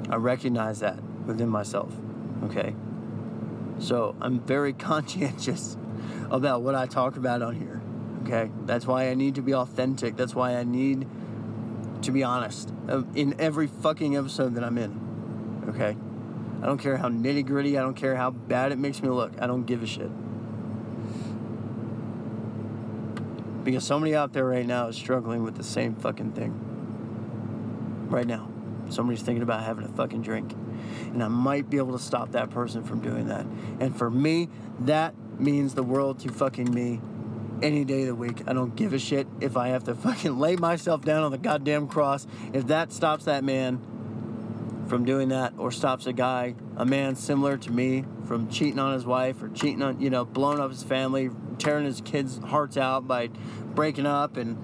[0.08, 1.92] I recognize that within myself.
[2.44, 2.74] Okay.
[3.78, 5.76] So I'm very conscientious
[6.30, 7.80] about what I talk about on here.
[8.22, 8.50] Okay?
[8.64, 10.16] That's why I need to be authentic.
[10.16, 11.06] That's why I need
[12.02, 12.72] to be honest
[13.14, 15.64] in every fucking episode that I'm in.
[15.68, 15.96] Okay?
[16.62, 19.32] I don't care how nitty gritty, I don't care how bad it makes me look.
[19.40, 20.10] I don't give a shit.
[23.64, 28.08] Because somebody out there right now is struggling with the same fucking thing.
[28.08, 28.48] Right now.
[28.88, 30.52] Somebody's thinking about having a fucking drink
[31.12, 33.46] and I might be able to stop that person from doing that.
[33.80, 34.48] And for me,
[34.80, 37.00] that means the world to fucking me
[37.62, 38.42] any day of the week.
[38.46, 41.38] I don't give a shit if I have to fucking lay myself down on the
[41.38, 42.27] goddamn cross.
[42.53, 43.81] If that stops that man
[44.88, 48.94] from doing that or stops a guy, a man similar to me, from cheating on
[48.94, 52.77] his wife or cheating on, you know, blowing up his family, tearing his kids' hearts
[52.77, 53.29] out by
[53.75, 54.57] breaking up and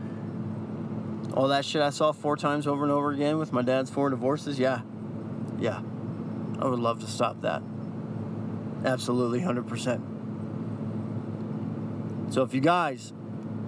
[1.35, 4.09] All that shit I saw four times over and over again with my dad's four
[4.11, 4.81] divorces, yeah.
[5.59, 5.83] Yeah.
[6.59, 7.63] I would love to stop that.
[8.85, 10.16] Absolutely, 100%.
[12.29, 13.13] So if you guys,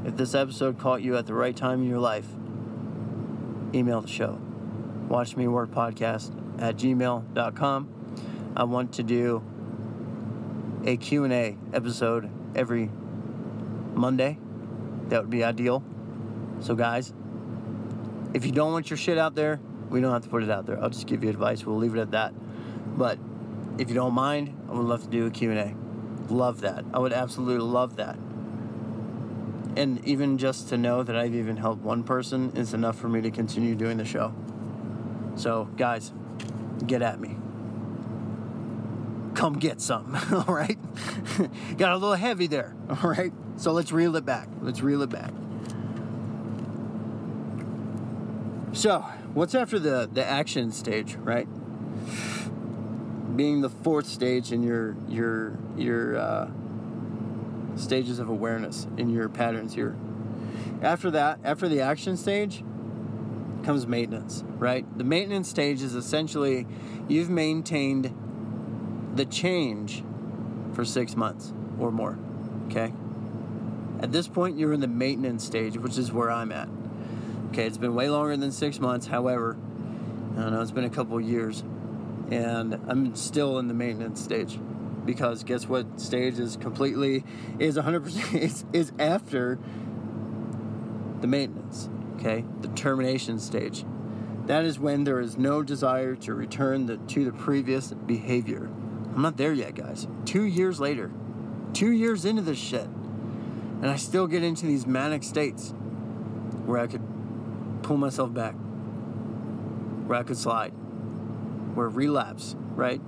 [0.05, 2.27] if this episode caught you at the right time in your life,
[3.75, 4.39] email the show.
[5.09, 7.89] Watch me work podcast at gmail.com.
[8.57, 9.43] I want to do
[10.85, 12.91] a Q&A episode every
[13.95, 14.39] Monday.
[15.09, 15.85] That would be ideal.
[16.61, 17.13] So guys,
[18.35, 20.67] if you don't want your shit out there, we don't have to put it out
[20.67, 20.83] there.
[20.83, 21.65] I'll just give you advice.
[21.65, 22.35] We'll leave it at that.
[22.99, 23.19] But
[23.79, 25.75] if you don't mind, I would love to do a Q&A.
[26.29, 26.85] Love that.
[26.93, 28.19] I would absolutely love that.
[29.77, 33.21] And even just to know that I've even helped one person is enough for me
[33.21, 34.35] to continue doing the show.
[35.37, 36.13] So, guys,
[36.87, 37.37] get at me.
[39.35, 40.79] Come get some, all right?
[41.79, 43.33] Got a little heavy there, all right?
[43.57, 44.49] So let's reel it back.
[44.63, 45.33] Let's reel it back.
[48.73, 49.01] So,
[49.35, 51.49] what's after the, the action stage, right?
[53.37, 56.51] Being the fourth stage in your your your uh,
[57.79, 59.97] stages of awareness in your patterns here.
[60.83, 62.63] After that, after the action stage,
[63.65, 64.87] comes maintenance, right?
[64.97, 66.67] The maintenance stage is essentially
[67.09, 68.15] you've maintained
[69.15, 70.03] the change
[70.73, 72.19] for six months or more,
[72.67, 72.93] okay?
[74.01, 76.69] At this point, you're in the maintenance stage, which is where I'm at.
[77.49, 79.07] Okay, it's been way longer than six months.
[79.07, 79.57] However,
[80.37, 81.65] I don't know, it's been a couple years,
[82.31, 84.59] and I'm still in the maintenance stage
[85.09, 87.25] because guess what stage is completely
[87.59, 89.59] is 100% is, is after
[91.23, 92.45] the maintenance okay?
[92.61, 93.87] The termination stage.
[94.45, 98.69] That is when there is no desire to return the, to the previous behavior.
[99.15, 100.07] I'm not there yet guys.
[100.27, 101.11] Two years later.
[101.73, 102.87] Two years into this shit.
[103.81, 105.73] And i still get into these manic states
[106.67, 107.03] where i could
[107.81, 108.53] pull myself back.
[110.07, 110.73] Where i could slide.
[111.75, 113.01] Where relapse right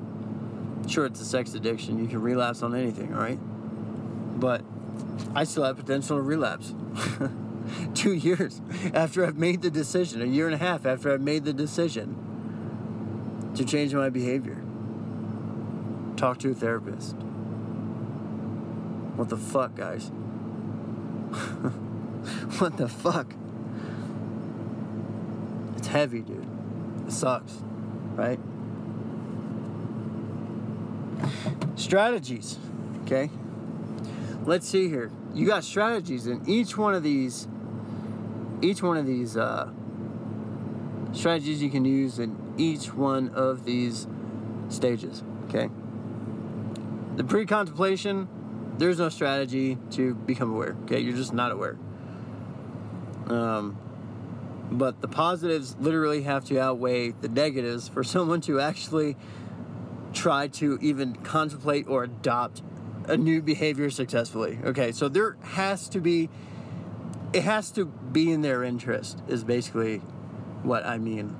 [0.90, 2.00] Sure, it's a sex addiction.
[2.00, 3.38] You can relapse on anything, all right?
[4.40, 4.64] But
[5.36, 6.74] I still have potential to relapse.
[7.94, 8.60] Two years
[8.92, 12.16] after I've made the decision, a year and a half after I've made the decision
[13.54, 14.60] to change my behavior.
[16.16, 17.14] Talk to a therapist.
[19.14, 20.08] What the fuck, guys?
[22.58, 23.32] what the fuck?
[25.76, 26.48] It's heavy, dude.
[27.06, 27.62] It sucks,
[28.16, 28.40] right?
[31.80, 32.58] Strategies.
[33.02, 33.30] Okay.
[34.44, 35.10] Let's see here.
[35.34, 37.48] You got strategies in each one of these.
[38.62, 39.70] Each one of these uh,
[41.12, 44.06] strategies you can use in each one of these
[44.68, 45.22] stages.
[45.48, 45.70] Okay.
[47.16, 48.28] The pre-contemplation,
[48.78, 50.76] there's no strategy to become aware.
[50.84, 51.76] Okay, you're just not aware.
[53.26, 53.78] Um,
[54.70, 59.16] but the positives literally have to outweigh the negatives for someone to actually
[60.12, 62.62] try to even contemplate or adopt
[63.06, 64.58] a new behavior successfully.
[64.64, 66.28] Okay, so there has to be,
[67.32, 69.98] it has to be in their interest, is basically
[70.62, 71.36] what I mean.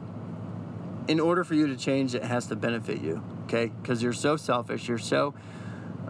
[1.09, 3.73] In order for you to change, it has to benefit you, okay?
[3.83, 5.35] Because you're so selfish, you're so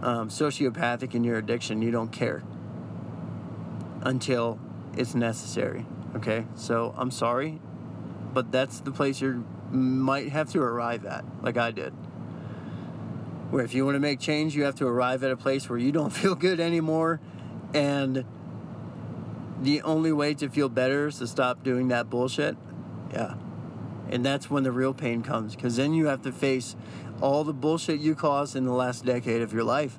[0.02, 2.42] um, sociopathic in your addiction, you don't care
[4.02, 4.58] until
[4.96, 6.46] it's necessary, okay?
[6.54, 7.60] So I'm sorry,
[8.32, 11.92] but that's the place you might have to arrive at, like I did
[13.50, 15.78] where if you want to make change, you have to arrive at a place where
[15.78, 17.20] you don't feel good anymore.
[17.74, 18.24] And
[19.60, 22.56] the only way to feel better is to stop doing that bullshit.
[23.12, 23.34] Yeah.
[24.08, 26.74] And that's when the real pain comes because then you have to face
[27.20, 29.98] all the bullshit you caused in the last decade of your life.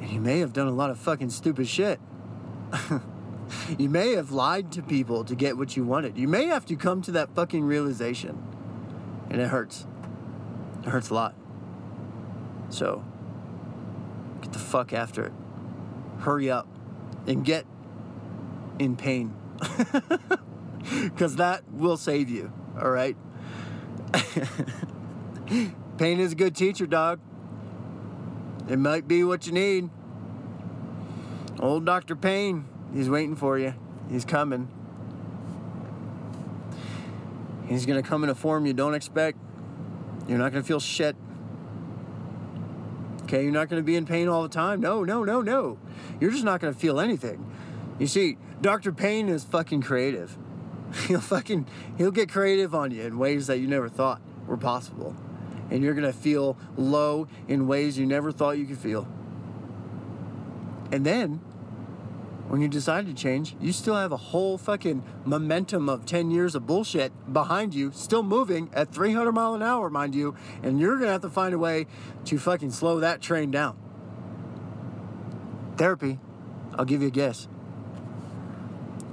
[0.00, 2.00] And you may have done a lot of fucking stupid shit.
[3.78, 6.18] you may have lied to people to get what you wanted.
[6.18, 8.42] You may have to come to that fucking realization.
[9.30, 9.86] And it hurts.
[10.82, 11.34] It hurts a lot.
[12.72, 13.04] So,
[14.40, 15.32] get the fuck after it.
[16.18, 16.66] Hurry up
[17.26, 17.66] and get
[18.78, 19.34] in pain.
[21.00, 23.16] Because that will save you, all right?
[25.96, 27.20] pain is a good teacher, dog.
[28.68, 29.90] It might be what you need.
[31.60, 32.16] Old Dr.
[32.16, 33.74] Payne, he's waiting for you.
[34.10, 34.68] He's coming.
[37.66, 39.38] He's gonna come in a form you don't expect.
[40.26, 41.16] You're not gonna feel shit.
[43.32, 44.78] Okay, you're not going to be in pain all the time.
[44.82, 45.78] No, no, no, no.
[46.20, 47.50] You're just not going to feel anything.
[47.98, 48.92] You see, Dr.
[48.92, 50.36] Payne is fucking creative.
[51.06, 51.66] He'll fucking
[51.96, 55.16] he'll get creative on you in ways that you never thought were possible.
[55.70, 59.08] And you're going to feel low in ways you never thought you could feel.
[60.90, 61.40] And then
[62.52, 66.54] when you decide to change, you still have a whole fucking momentum of 10 years
[66.54, 70.98] of bullshit behind you, still moving at 300 mile an hour, mind you, and you're
[70.98, 71.86] gonna have to find a way
[72.26, 73.74] to fucking slow that train down.
[75.78, 76.18] Therapy,
[76.74, 77.48] I'll give you a guess.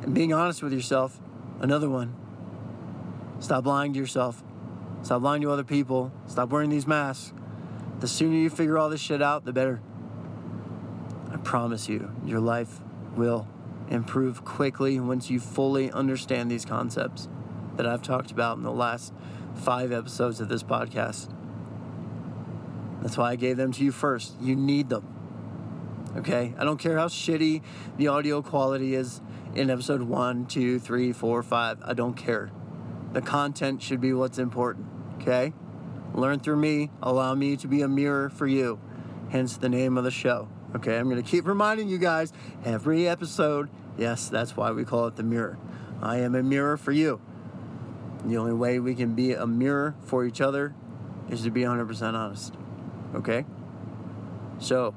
[0.02, 1.22] And being honest with yourself,
[1.62, 2.14] another one.
[3.40, 4.44] Stop lying to yourself.
[5.02, 6.12] Stop lying to other people.
[6.28, 7.32] Stop wearing these masks.
[8.02, 9.80] The sooner you figure all this shit out, the better.
[11.32, 12.82] I promise you, your life
[13.16, 13.48] will
[13.90, 17.28] improve quickly once you fully understand these concepts
[17.76, 19.14] that I've talked about in the last
[19.56, 21.34] five episodes of this podcast.
[23.02, 24.36] That's why I gave them to you first.
[24.42, 25.08] You need them.
[26.18, 26.54] Okay?
[26.58, 27.62] I don't care how shitty
[27.98, 29.22] the audio quality is
[29.56, 31.80] in episode one, two, three, four, five.
[31.84, 32.52] I don't care.
[33.14, 34.88] The content should be what's important.
[35.22, 35.54] Okay?
[36.14, 36.92] Learn through me.
[37.02, 38.80] Allow me to be a mirror for you.
[39.30, 40.50] Hence the name of the show.
[40.76, 42.32] Okay, I'm going to keep reminding you guys
[42.64, 43.70] every episode.
[43.98, 45.58] Yes, that's why we call it the mirror.
[46.02, 47.20] I am a mirror for you.
[48.24, 50.76] The only way we can be a mirror for each other
[51.30, 52.54] is to be 100% honest.
[53.16, 53.46] Okay?
[54.60, 54.94] So,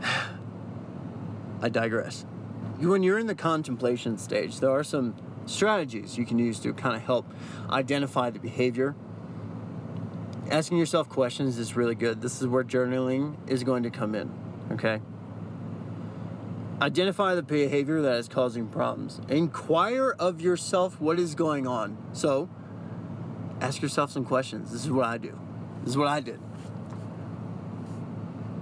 [1.62, 2.24] I digress.
[2.78, 5.16] When you're in the contemplation stage, there are some
[5.46, 7.26] strategies you can use to kind of help
[7.68, 8.94] identify the behavior
[10.50, 12.20] asking yourself questions is really good.
[12.20, 14.32] This is where journaling is going to come in,
[14.72, 15.00] okay?
[16.82, 19.20] Identify the behavior that is causing problems.
[19.28, 21.96] Inquire of yourself what is going on.
[22.12, 22.48] So,
[23.60, 24.72] ask yourself some questions.
[24.72, 25.38] This is what I do.
[25.82, 26.38] This is what I did.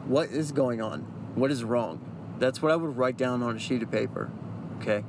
[0.06, 1.00] What is going on?
[1.36, 2.00] What is wrong?
[2.38, 4.30] That's what I would write down on a sheet of paper,
[4.80, 5.04] okay?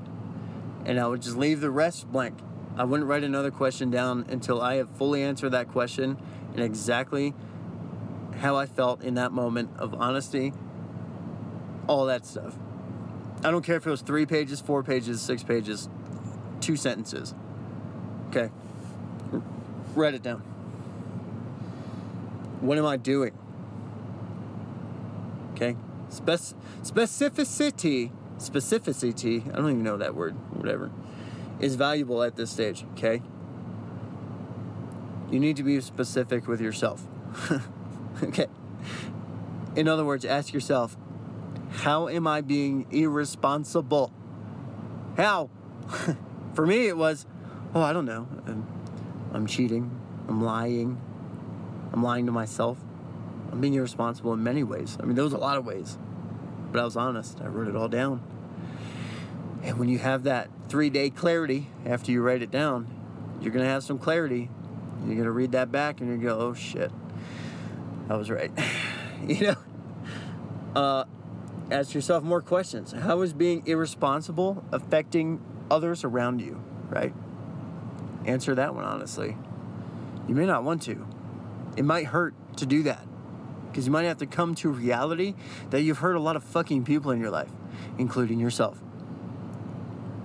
[0.85, 2.37] And I would just leave the rest blank.
[2.77, 6.17] I wouldn't write another question down until I have fully answered that question
[6.53, 7.33] and exactly
[8.37, 10.53] how I felt in that moment of honesty,
[11.87, 12.57] all that stuff.
[13.43, 15.89] I don't care if it was three pages, four pages, six pages,
[16.61, 17.33] two sentences.
[18.27, 18.49] Okay.
[19.95, 20.39] Write it down.
[22.61, 23.31] What am I doing?
[25.53, 25.75] Okay.
[26.09, 30.91] Spec- specificity, specificity, I don't even know that word, whatever,
[31.59, 33.21] is valuable at this stage, okay?
[35.31, 37.05] You need to be specific with yourself.
[38.23, 38.47] okay.
[39.75, 40.97] In other words, ask yourself,
[41.71, 44.11] how am I being irresponsible?
[45.17, 45.49] How?
[46.53, 47.27] For me, it was,
[47.75, 48.27] oh, I don't know.
[48.47, 48.67] I'm,
[49.33, 49.99] I'm cheating.
[50.27, 50.99] I'm lying.
[51.93, 52.77] I'm lying to myself.
[53.51, 54.97] I'm being irresponsible in many ways.
[54.99, 55.97] I mean, there was a lot of ways,
[56.71, 57.39] but I was honest.
[57.41, 58.21] I wrote it all down.
[59.63, 62.87] And when you have that three day clarity after you write it down,
[63.41, 64.49] you're going to have some clarity
[65.05, 66.91] you're gonna read that back and you're go, oh shit,
[68.09, 68.51] I was right.
[69.27, 69.55] you know,
[70.75, 71.03] uh,
[71.71, 72.91] ask yourself more questions.
[72.91, 76.61] How is being irresponsible affecting others around you?
[76.89, 77.13] Right?
[78.25, 79.37] Answer that one honestly.
[80.27, 81.07] You may not want to.
[81.75, 83.05] It might hurt to do that
[83.69, 85.35] because you might have to come to reality
[85.69, 87.51] that you've hurt a lot of fucking people in your life,
[87.97, 88.81] including yourself.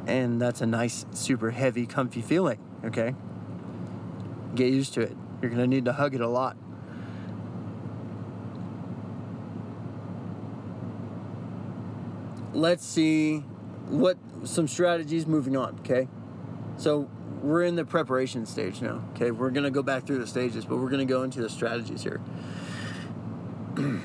[0.06, 3.14] And that's a nice, super heavy, comfy feeling, okay?
[4.54, 5.16] Get used to it.
[5.40, 6.56] You're going to need to hug it a lot.
[12.52, 13.40] Let's see
[13.88, 16.08] what some strategies moving on, okay?
[16.76, 17.10] So
[17.42, 19.30] we're in the preparation stage now, okay?
[19.30, 21.50] We're going to go back through the stages, but we're going to go into the
[21.50, 22.20] strategies here.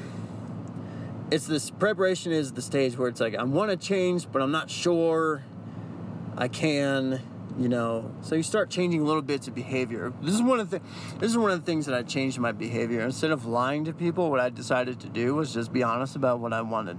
[1.32, 4.52] it's this preparation is the stage where it's like I want to change, but I'm
[4.52, 5.44] not sure
[6.38, 7.22] I can
[7.60, 8.10] you know?
[8.22, 10.14] So you start changing little bits of behavior.
[10.22, 10.82] This is one of the
[11.20, 13.02] this is one of the things that i changed in my behavior.
[13.02, 16.40] Instead of lying to people what i decided to do was just be honest about
[16.40, 16.98] what i wanted.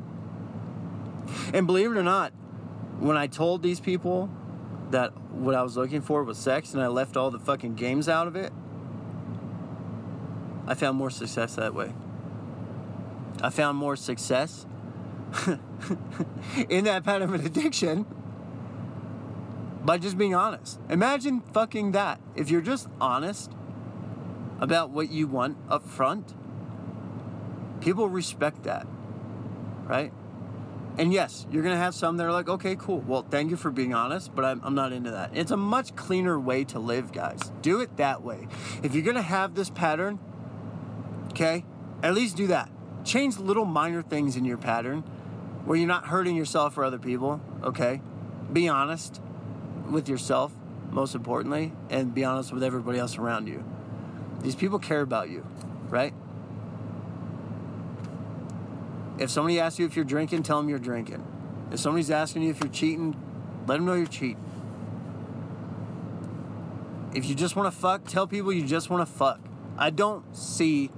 [1.54, 2.32] And believe it or not
[2.98, 4.30] when i told these people
[4.90, 8.08] that what i was looking for was sex and i left all the fucking games
[8.08, 8.52] out of it
[10.66, 11.94] i found more success that way.
[13.42, 14.66] I found more success
[16.68, 18.04] in that pattern of addiction
[19.90, 20.78] by just being honest.
[20.88, 22.20] Imagine fucking that.
[22.36, 23.50] If you're just honest
[24.60, 26.32] about what you want up front,
[27.80, 28.86] people respect that,
[29.86, 30.12] right?
[30.96, 33.00] And yes, you're gonna have some that are like, okay, cool.
[33.00, 35.36] Well, thank you for being honest, but I'm, I'm not into that.
[35.36, 37.50] It's a much cleaner way to live, guys.
[37.60, 38.46] Do it that way.
[38.84, 40.20] If you're gonna have this pattern,
[41.32, 41.64] okay,
[42.04, 42.70] at least do that.
[43.04, 45.00] Change little minor things in your pattern
[45.64, 48.00] where you're not hurting yourself or other people, okay?
[48.52, 49.20] Be honest
[49.92, 50.52] with yourself,
[50.90, 53.64] most importantly, and be honest with everybody else around you.
[54.42, 55.46] These people care about you,
[55.88, 56.14] right?
[59.18, 61.26] If somebody asks you if you're drinking, tell them you're drinking.
[61.70, 63.14] If somebody's asking you if you're cheating,
[63.66, 64.44] let them know you're cheating.
[67.14, 69.40] If you just want to fuck, tell people you just want to fuck.
[69.76, 70.90] I don't see.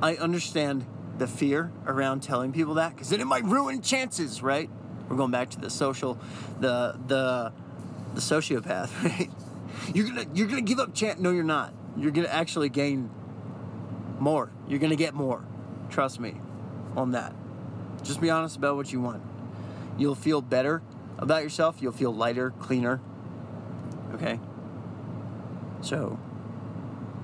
[0.00, 0.86] I understand
[1.18, 4.70] the fear around telling people that because then it might ruin chances, right?
[5.08, 6.18] We're going back to the social,
[6.60, 7.52] the the
[8.14, 9.30] the sociopath, right?
[9.94, 11.20] You're gonna you're gonna give up chance.
[11.20, 11.74] No, you're not.
[11.96, 13.10] You're gonna actually gain
[14.18, 14.50] more.
[14.68, 15.44] You're gonna get more.
[15.90, 16.34] Trust me
[16.96, 17.34] on that.
[18.02, 19.22] Just be honest about what you want.
[19.96, 20.82] You'll feel better
[21.18, 21.76] about yourself.
[21.80, 23.00] You'll feel lighter, cleaner.
[24.14, 24.38] Okay?
[25.80, 26.18] So,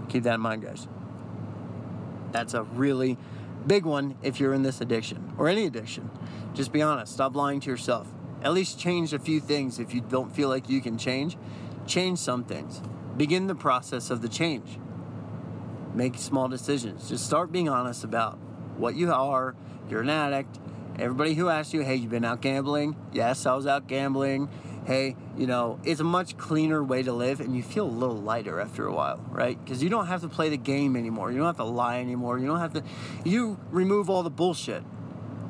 [0.09, 0.87] keep that in mind, guys.
[2.33, 3.19] That's a really
[3.67, 6.11] big one if you're in this addiction or any addiction.
[6.55, 7.13] Just be honest.
[7.13, 8.09] Stop lying to yourself.
[8.43, 11.37] At least change a few things if you don't feel like you can change.
[11.87, 12.81] Change some things.
[13.17, 14.79] Begin the process of the change.
[15.95, 17.09] Make small decisions.
[17.09, 18.39] Just start being honest about
[18.77, 19.55] what you are.
[19.89, 20.59] You're an addict.
[20.99, 22.97] Everybody who asks you, hey, you've been out gambling?
[23.13, 24.49] Yes, I was out gambling.
[24.87, 28.17] Hey, you know, it's a much cleaner way to live and you feel a little
[28.17, 29.63] lighter after a while, right?
[29.63, 31.31] Because you don't have to play the game anymore.
[31.31, 32.39] You don't have to lie anymore.
[32.39, 32.83] You don't have to,
[33.25, 34.83] you remove all the bullshit,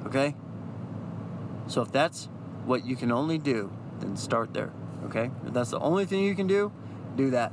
[0.07, 0.35] okay?
[1.69, 2.29] So if that's
[2.65, 4.73] what you can only do, then start there,
[5.05, 5.31] okay?
[5.47, 6.73] If that's the only thing you can do,
[7.17, 7.53] do that.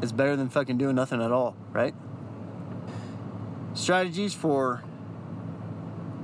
[0.00, 1.94] It's better than fucking doing nothing at all, right?
[3.74, 4.84] Strategies for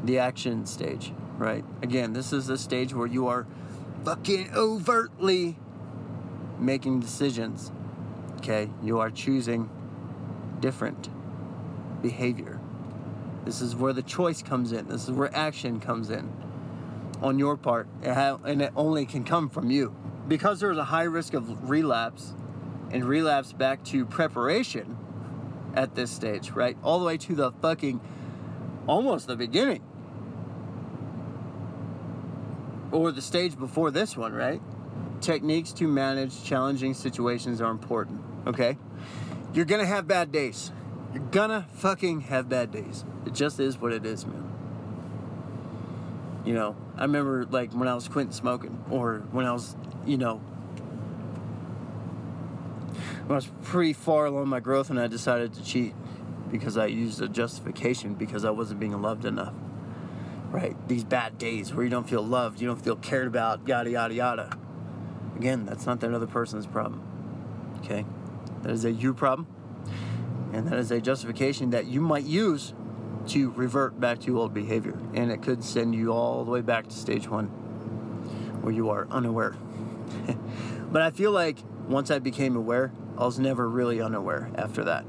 [0.04, 1.64] the action stage, right?
[1.82, 3.46] Again, this is the stage where you are
[4.04, 5.56] fucking overtly
[6.58, 7.72] making decisions.
[8.36, 8.70] Okay?
[8.82, 9.68] You are choosing
[10.60, 11.08] different
[12.02, 12.60] behavior.
[13.44, 14.86] This is where the choice comes in.
[14.88, 16.32] This is where action comes in
[17.22, 17.88] on your part.
[18.02, 19.94] And it only can come from you.
[20.28, 22.34] Because there's a high risk of relapse
[22.90, 24.96] and relapse back to preparation
[25.74, 26.76] at this stage, right?
[26.82, 28.00] All the way to the fucking
[28.86, 29.82] almost the beginning
[32.92, 34.60] or the stage before this one, right?
[35.20, 38.76] Techniques to manage challenging situations are important, okay?
[39.52, 40.72] You're gonna have bad days.
[41.12, 43.04] You're gonna fucking have bad days.
[43.26, 44.46] It just is what it is, man.
[46.44, 49.76] You know, I remember like when I was quitting smoking or when I was,
[50.06, 50.40] you know,
[53.28, 55.94] I was pretty far along my growth and I decided to cheat
[56.50, 59.54] because I used a justification because I wasn't being loved enough
[60.50, 60.76] right?
[60.88, 64.14] These bad days where you don't feel loved, you don't feel cared about, yada, yada,
[64.14, 64.58] yada.
[65.36, 67.02] Again, that's not that other person's problem.
[67.78, 68.04] Okay?
[68.62, 69.46] That is a you problem.
[70.52, 72.74] And that is a justification that you might use
[73.28, 74.98] to revert back to old behavior.
[75.14, 77.46] And it could send you all the way back to stage one
[78.60, 79.56] where you are unaware.
[80.90, 85.04] but I feel like once I became aware, I was never really unaware after that.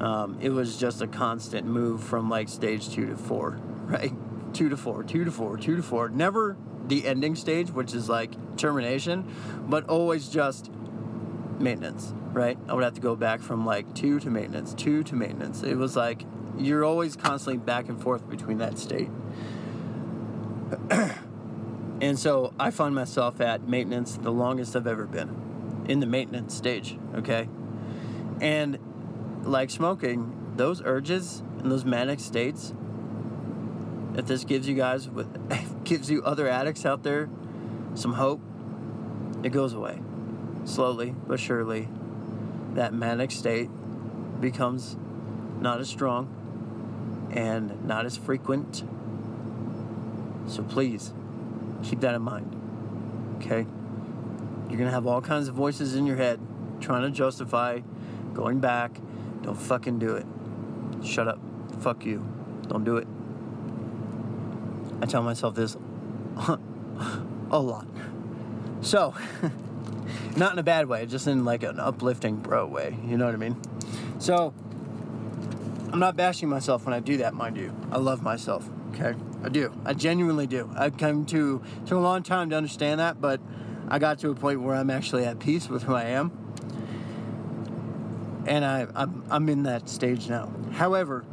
[0.00, 4.12] Um, it was just a constant move from like stage two to four, right?
[4.54, 6.08] Two to four, two to four, two to four.
[6.08, 9.30] Never the ending stage, which is like termination,
[9.68, 10.70] but always just
[11.58, 12.58] maintenance, right?
[12.68, 15.62] I would have to go back from like two to maintenance, two to maintenance.
[15.62, 16.24] It was like
[16.56, 19.10] you're always constantly back and forth between that state.
[20.90, 26.54] and so I find myself at maintenance the longest I've ever been in the maintenance
[26.54, 27.48] stage, okay?
[28.40, 28.78] And
[29.42, 32.72] like smoking, those urges and those manic states
[34.16, 35.28] if this gives you guys with
[35.84, 37.28] gives you other addicts out there
[37.94, 38.40] some hope,
[39.42, 40.00] it goes away.
[40.64, 41.88] Slowly but surely,
[42.74, 43.70] that manic state
[44.40, 44.96] becomes
[45.60, 48.84] not as strong and not as frequent.
[50.46, 51.12] So please
[51.82, 52.54] keep that in mind.
[53.36, 53.66] Okay?
[54.68, 56.40] You're gonna have all kinds of voices in your head
[56.80, 57.80] trying to justify
[58.32, 58.98] going back.
[59.42, 60.26] Don't fucking do it.
[61.04, 61.38] Shut up.
[61.80, 62.26] Fuck you.
[62.68, 63.06] Don't do it.
[65.04, 65.76] I tell myself this
[67.50, 67.86] a lot.
[68.80, 69.14] So,
[70.36, 72.96] not in a bad way, just in like an uplifting bro way.
[73.06, 73.60] You know what I mean?
[74.18, 74.54] So,
[75.92, 77.76] I'm not bashing myself when I do that, mind you.
[77.92, 78.66] I love myself.
[78.92, 79.78] Okay, I do.
[79.84, 80.70] I genuinely do.
[80.74, 83.42] I've come to to a long time to understand that, but
[83.88, 86.32] I got to a point where I'm actually at peace with who I am,
[88.46, 90.50] and I I'm, I'm in that stage now.
[90.72, 91.26] However,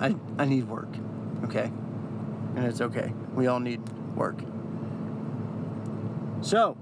[0.00, 0.88] I I need work.
[1.44, 1.70] Okay,
[2.58, 3.12] and it's okay.
[3.34, 3.80] We all need
[4.16, 4.40] work.
[6.40, 6.76] So,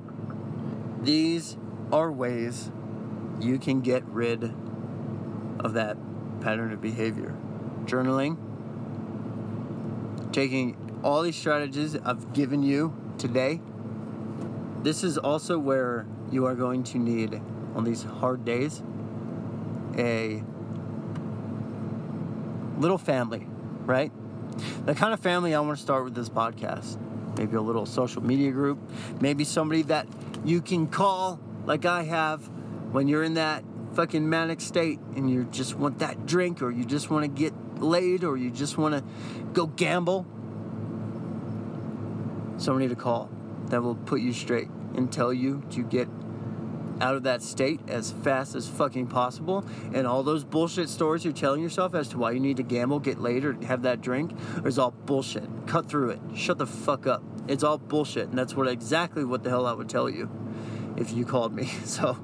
[1.02, 1.58] these
[1.92, 2.70] are ways
[3.40, 4.44] you can get rid
[5.60, 5.98] of that
[6.40, 7.36] pattern of behavior.
[7.84, 8.38] Journaling,
[10.32, 13.60] taking all these strategies I've given you today.
[14.82, 17.40] This is also where you are going to need,
[17.74, 18.82] on these hard days,
[19.98, 20.42] a
[22.78, 23.46] little family,
[23.84, 24.10] right?
[24.84, 26.98] The kind of family I want to start with this podcast.
[27.36, 28.78] Maybe a little social media group.
[29.20, 30.06] Maybe somebody that
[30.44, 32.48] you can call, like I have,
[32.92, 36.84] when you're in that fucking manic state and you just want that drink or you
[36.84, 39.02] just want to get laid or you just want to
[39.52, 40.26] go gamble.
[42.58, 43.30] Somebody to call
[43.66, 46.08] that will put you straight and tell you to get
[47.00, 49.64] out of that state as fast as fucking possible.
[49.92, 53.00] And all those bullshit stories you're telling yourself as to why you need to gamble,
[53.00, 54.32] get laid, or have that drink
[54.64, 55.48] is all bullshit.
[55.66, 56.20] Cut through it.
[56.34, 57.22] Shut the fuck up.
[57.48, 58.28] It's all bullshit.
[58.28, 60.30] And that's what exactly what the hell I would tell you
[60.96, 61.70] if you called me.
[61.84, 62.18] So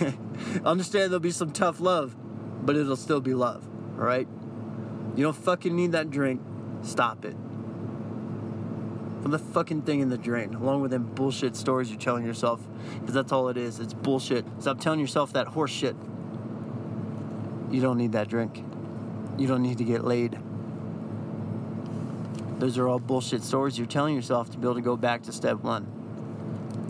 [0.64, 2.16] understand there'll be some tough love,
[2.64, 3.68] but it'll still be love.
[3.98, 4.28] All right?
[5.16, 6.40] You don't fucking need that drink.
[6.82, 7.36] Stop it.
[9.22, 12.60] Put the fucking thing in the drain, along with them bullshit stories you're telling yourself,
[13.00, 13.78] because that's all it is.
[13.78, 14.46] It's bullshit.
[14.60, 15.94] Stop telling yourself that horse shit.
[17.70, 18.64] You don't need that drink.
[19.38, 20.38] You don't need to get laid.
[22.58, 25.32] Those are all bullshit stories you're telling yourself to be able to go back to
[25.32, 25.86] step one.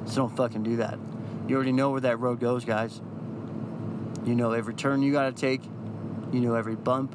[0.06, 0.98] So don't fucking do that.
[1.46, 3.00] You already know where that road goes, guys.
[4.24, 5.62] You know every turn you gotta take.
[6.32, 7.14] You know every bump.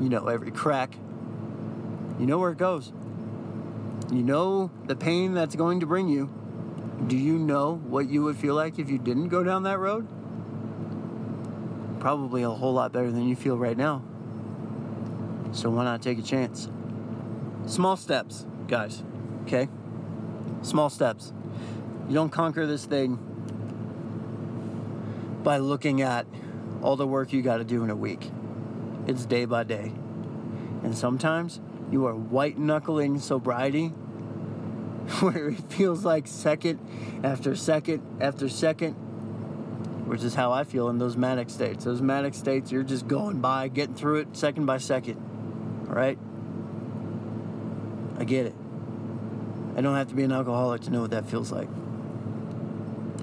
[0.00, 0.94] You know every crack.
[2.18, 2.92] You know where it goes.
[4.12, 6.28] You know the pain that's going to bring you.
[7.06, 10.08] Do you know what you would feel like if you didn't go down that road?
[12.00, 14.02] Probably a whole lot better than you feel right now.
[15.52, 16.68] So why not take a chance?
[17.66, 19.04] Small steps, guys.
[19.42, 19.68] Okay?
[20.62, 21.32] Small steps.
[22.08, 23.18] You don't conquer this thing
[25.44, 26.26] by looking at
[26.82, 28.30] all the work you got to do in a week.
[29.06, 29.92] It's day by day.
[30.82, 33.88] And sometimes you are white knuckling sobriety
[35.20, 36.78] where it feels like second
[37.24, 38.92] after second after second,
[40.06, 41.84] which is how I feel in those manic states.
[41.84, 45.16] Those manic states, you're just going by, getting through it second by second.
[45.88, 46.18] All right?
[48.18, 48.54] I get it.
[49.76, 51.68] I don't have to be an alcoholic to know what that feels like.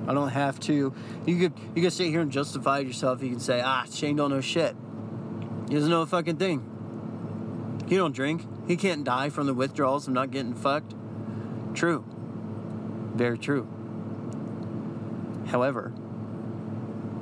[0.07, 0.93] I don't have to.
[1.25, 3.21] You could you could sit here and justify yourself.
[3.21, 4.75] You can say, ah, Shane don't know shit.
[5.67, 7.83] He doesn't know a fucking thing.
[7.87, 8.45] He don't drink.
[8.67, 10.93] He can't die from the withdrawals of not getting fucked.
[11.73, 12.03] True.
[13.15, 13.67] Very true.
[15.47, 15.93] However,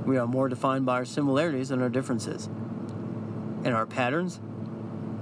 [0.05, 2.47] we are more defined by our similarities than our differences.
[3.63, 4.39] And our patterns,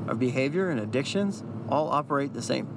[0.08, 2.68] our behavior, and addictions all operate the same.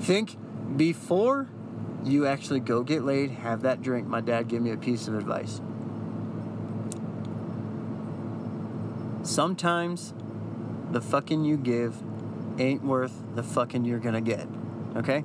[0.00, 0.36] Think
[0.76, 1.48] before
[2.04, 4.06] you actually go get laid, have that drink.
[4.06, 5.60] My dad gave me a piece of advice.
[9.22, 10.14] Sometimes
[10.92, 11.96] the fucking you give
[12.58, 14.46] ain't worth the fucking you're gonna get.
[14.96, 15.24] Okay?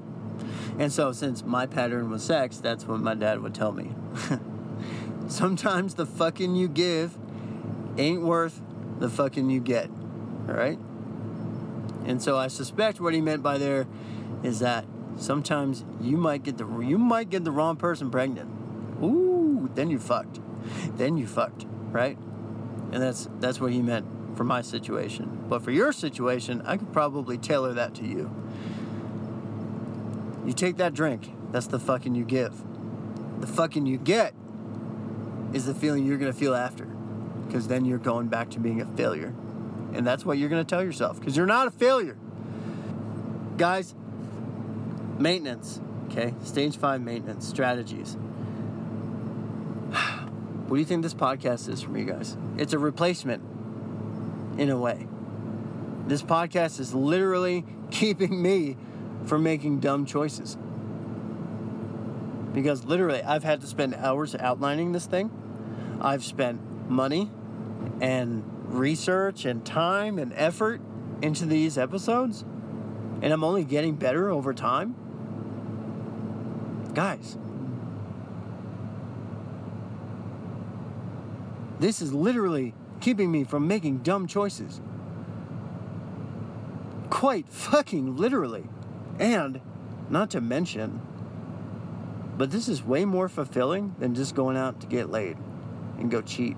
[0.79, 3.91] And so, since my pattern was sex, that's what my dad would tell me.
[5.27, 7.17] Sometimes the fucking you give
[7.97, 8.61] ain't worth
[8.99, 9.89] the fucking you get.
[10.47, 10.79] All right?
[12.05, 13.87] And so I suspect what he meant by there
[14.43, 14.85] is that
[15.17, 18.49] sometimes you might get the you might get the wrong person pregnant.
[19.03, 20.39] Ooh, then you fucked.
[20.97, 22.17] Then you fucked, right?
[22.91, 24.05] And that's that's what he meant
[24.35, 25.45] for my situation.
[25.49, 28.31] But for your situation, I could probably tailor that to you.
[30.45, 32.53] You take that drink, that's the fucking you give.
[33.39, 34.33] The fucking you get
[35.53, 36.85] is the feeling you're gonna feel after.
[37.47, 39.33] Because then you're going back to being a failure.
[39.93, 42.17] And that's what you're gonna tell yourself, because you're not a failure.
[43.57, 43.93] Guys,
[45.19, 46.33] maintenance, okay?
[46.43, 48.17] Stage five maintenance strategies.
[50.71, 52.37] What do you think this podcast is for me, guys?
[52.57, 53.43] It's a replacement
[54.61, 55.07] in a way.
[56.05, 58.77] This podcast is literally keeping me
[59.25, 60.55] from making dumb choices.
[62.53, 65.31] Because literally, I've had to spend hours outlining this thing.
[65.99, 67.31] I've spent money
[68.01, 70.79] and research and time and effort
[71.23, 72.43] into these episodes,
[73.21, 74.95] and I'm only getting better over time.
[76.93, 77.35] Guys,
[81.79, 84.79] this is literally keeping me from making dumb choices.
[87.09, 88.69] Quite fucking literally.
[89.19, 89.59] And,
[90.09, 91.01] not to mention,
[92.37, 95.37] but this is way more fulfilling than just going out to get laid
[95.99, 96.55] and go cheat.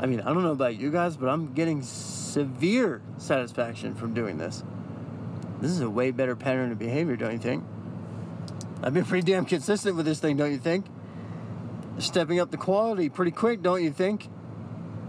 [0.00, 4.38] I mean, I don't know about you guys, but I'm getting severe satisfaction from doing
[4.38, 4.62] this.
[5.60, 7.64] This is a way better pattern of behavior, don't you think?
[8.82, 10.86] I've been pretty damn consistent with this thing, don't you think?
[11.98, 14.28] Stepping up the quality pretty quick, don't you think?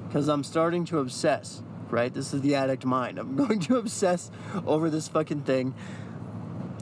[0.09, 2.11] Because I'm starting to obsess, right?
[2.11, 3.19] This is the addict mind.
[3.19, 4.31] I'm going to obsess
[4.65, 5.75] over this fucking thing.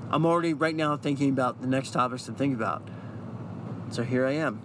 [0.09, 2.87] I'm already right now thinking about the next topics to think about.
[3.91, 4.61] So here I am,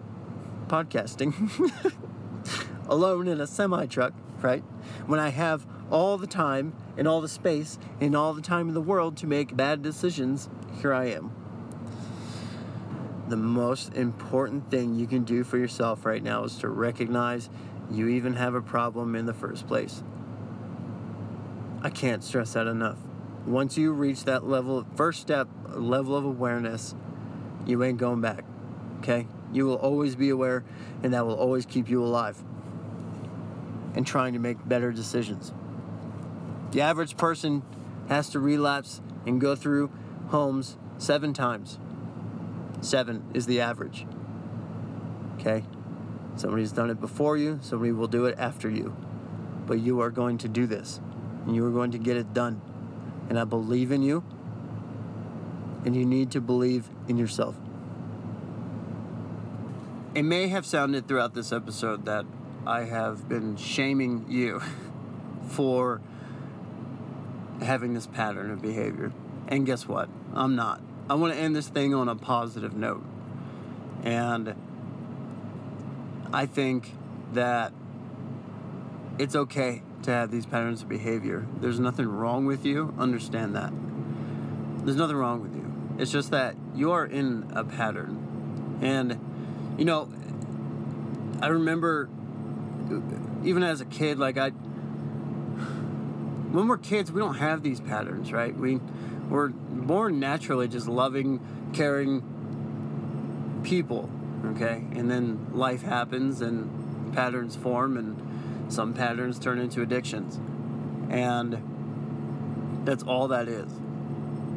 [0.69, 1.35] podcasting
[2.89, 4.63] alone in a semi truck, right?
[5.07, 8.75] When I have all the time and all the space and all the time in
[8.75, 10.49] the world to make bad decisions,
[10.81, 11.33] here I am.
[13.27, 17.51] The most important thing you can do for yourself right now is to recognize
[17.95, 20.03] you even have a problem in the first place.
[21.83, 22.99] I can't stress that enough.
[23.47, 26.95] Once you reach that level, first step, level of awareness,
[27.67, 28.45] you ain't going back.
[28.99, 29.27] Okay?
[29.53, 30.65] You will always be aware,
[31.03, 32.43] and that will always keep you alive
[33.95, 35.53] and trying to make better decisions.
[36.71, 37.63] The average person
[38.09, 39.91] has to relapse and go through
[40.29, 41.79] homes seven times.
[42.81, 44.07] Seven is the average.
[45.39, 45.65] Okay?
[46.37, 48.97] Somebody's done it before you, somebody will do it after you.
[49.67, 51.01] But you are going to do this,
[51.47, 52.61] and you are going to get it done.
[53.29, 54.25] And I believe in you,
[55.85, 57.57] and you need to believe in yourself.
[60.15, 62.27] It may have sounded throughout this episode that
[62.67, 64.61] I have been shaming you
[65.49, 66.01] for
[67.63, 69.13] having this pattern of behavior.
[69.49, 70.09] And guess what?
[70.35, 70.81] I'm not.
[71.09, 73.05] I want to end this thing on a positive note.
[74.03, 74.55] And
[76.33, 76.93] I think
[77.33, 77.73] that
[79.19, 81.47] it's okay to have these patterns of behavior.
[81.61, 82.95] There's nothing wrong with you.
[82.99, 83.73] Understand that.
[84.85, 85.73] There's nothing wrong with you.
[85.99, 88.79] It's just that you are in a pattern.
[88.83, 90.09] And, you know,
[91.41, 92.09] I remember
[93.45, 94.51] even as a kid, like I,
[96.51, 98.55] when we're kids, we don't have these patterns, right?
[98.55, 98.81] We,
[99.29, 101.41] we're born naturally just loving,
[101.73, 102.23] caring
[103.63, 104.11] people,
[104.45, 104.85] okay?
[104.93, 110.39] And then life happens and patterns form, and some patterns turn into addictions.
[111.11, 113.71] And that's all that is.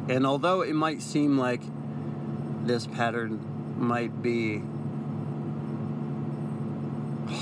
[0.08, 1.62] And although it might seem like
[2.64, 4.62] this pattern might be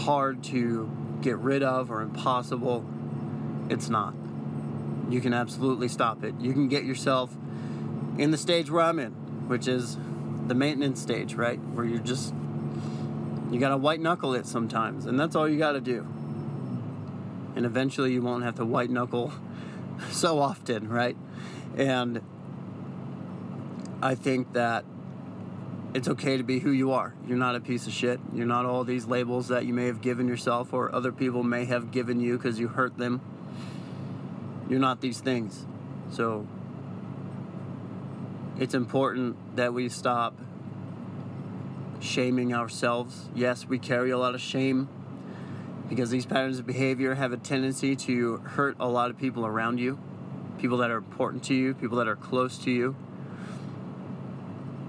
[0.04, 0.90] hard to
[1.22, 2.84] get rid of or impossible,
[3.68, 4.14] it's not.
[5.08, 6.34] You can absolutely stop it.
[6.40, 7.34] You can get yourself
[8.18, 9.12] in the stage where I'm in,
[9.48, 9.96] which is
[10.46, 11.58] the maintenance stage, right?
[11.58, 12.34] Where you're just,
[13.50, 16.06] you gotta white knuckle it sometimes, and that's all you gotta do.
[17.56, 19.32] And eventually you won't have to white knuckle
[20.10, 21.16] so often, right?
[21.76, 22.20] And
[24.02, 24.84] I think that
[25.94, 27.14] it's okay to be who you are.
[27.26, 28.20] You're not a piece of shit.
[28.34, 31.64] You're not all these labels that you may have given yourself or other people may
[31.66, 33.20] have given you because you hurt them.
[34.68, 35.64] You're not these things.
[36.10, 36.46] So
[38.58, 40.38] it's important that we stop
[42.00, 43.28] shaming ourselves.
[43.34, 44.88] Yes, we carry a lot of shame
[45.88, 49.78] because these patterns of behavior have a tendency to hurt a lot of people around
[49.78, 49.98] you,
[50.58, 52.96] people that are important to you, people that are close to you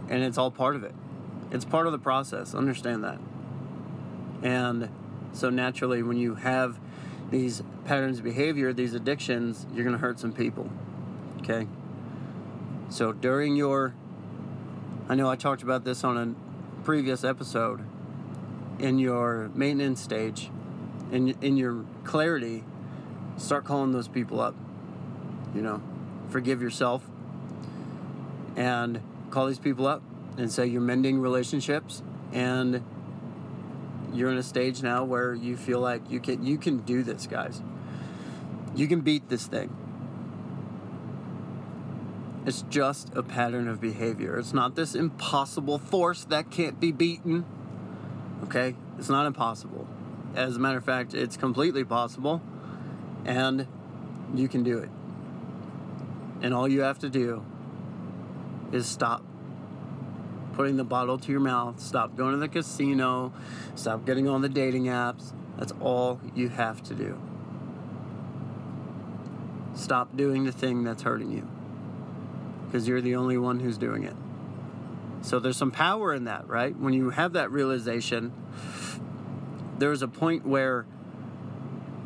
[0.10, 0.94] and it's all part of it.
[1.52, 2.54] It's part of the process.
[2.54, 3.20] Understand that.
[4.44, 4.90] And
[5.34, 6.80] so naturally, when you have
[7.32, 10.70] these patterns of behavior, these addictions, you're going to hurt some people.
[11.40, 11.68] Okay?
[12.90, 13.94] So during your,
[15.10, 17.82] I know I talked about this on a previous episode,
[18.80, 20.50] in your maintenance stage,
[21.12, 22.64] in, in your clarity,
[23.38, 24.56] start calling those people up.
[25.54, 25.82] You know,
[26.30, 27.04] forgive yourself
[28.56, 30.02] and call these people up
[30.38, 32.02] and say you're mending relationships
[32.34, 32.84] and
[34.14, 37.28] you're in a stage now where you feel like you can you can do this
[37.28, 37.62] guys
[38.76, 39.76] you can beat this thing
[42.46, 44.38] it's just a pattern of behavior.
[44.38, 47.44] It's not this impossible force that can't be beaten.
[48.44, 48.76] Okay?
[49.00, 49.88] It's not impossible.
[50.36, 52.42] As a matter of fact it's completely possible
[53.26, 53.68] and
[54.36, 54.90] you can do it.
[56.42, 57.44] And all you have to do
[58.72, 59.24] is stop
[60.54, 63.34] putting the bottle to your mouth, stop going to the casino,
[63.74, 65.34] stop getting on the dating apps.
[65.58, 67.20] That's all you have to do.
[69.74, 71.55] Stop doing the thing that's hurting you
[72.76, 74.18] because you're the only one who's doing it.
[75.22, 76.76] So there's some power in that, right?
[76.76, 78.34] When you have that realization,
[79.80, 80.86] there's a point where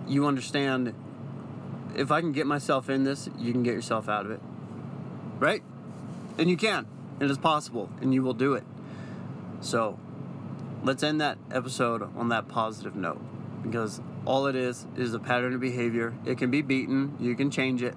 [0.08, 0.94] you understand
[1.96, 4.42] if I can get myself in this, you can get yourself out of it.
[5.40, 5.64] Right?
[6.38, 6.86] And you can.
[7.20, 8.64] It is possible, and you will do it.
[9.62, 9.98] So,
[10.84, 13.20] let's end that episode on that positive note
[13.64, 16.14] because all it is is a pattern of behavior.
[16.28, 17.96] It can be beaten, you can change it.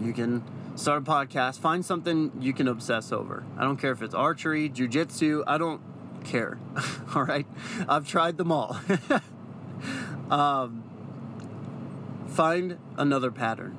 [0.00, 0.42] You can
[0.78, 3.44] start a podcast, find something you can obsess over.
[3.56, 5.80] I don't care if it's archery, jujitsu, I don't
[6.24, 6.58] care.
[7.14, 7.46] all right?
[7.88, 8.78] I've tried them all.
[10.30, 10.84] um,
[12.28, 13.76] find another pattern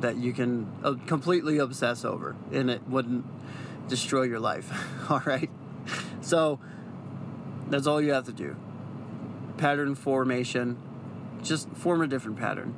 [0.00, 3.24] that you can uh, completely obsess over and it wouldn't
[3.88, 4.70] destroy your life.
[5.10, 5.50] all right?
[6.20, 6.60] So
[7.68, 8.56] that's all you have to do.
[9.56, 10.76] Pattern formation,
[11.42, 12.74] just form a different pattern.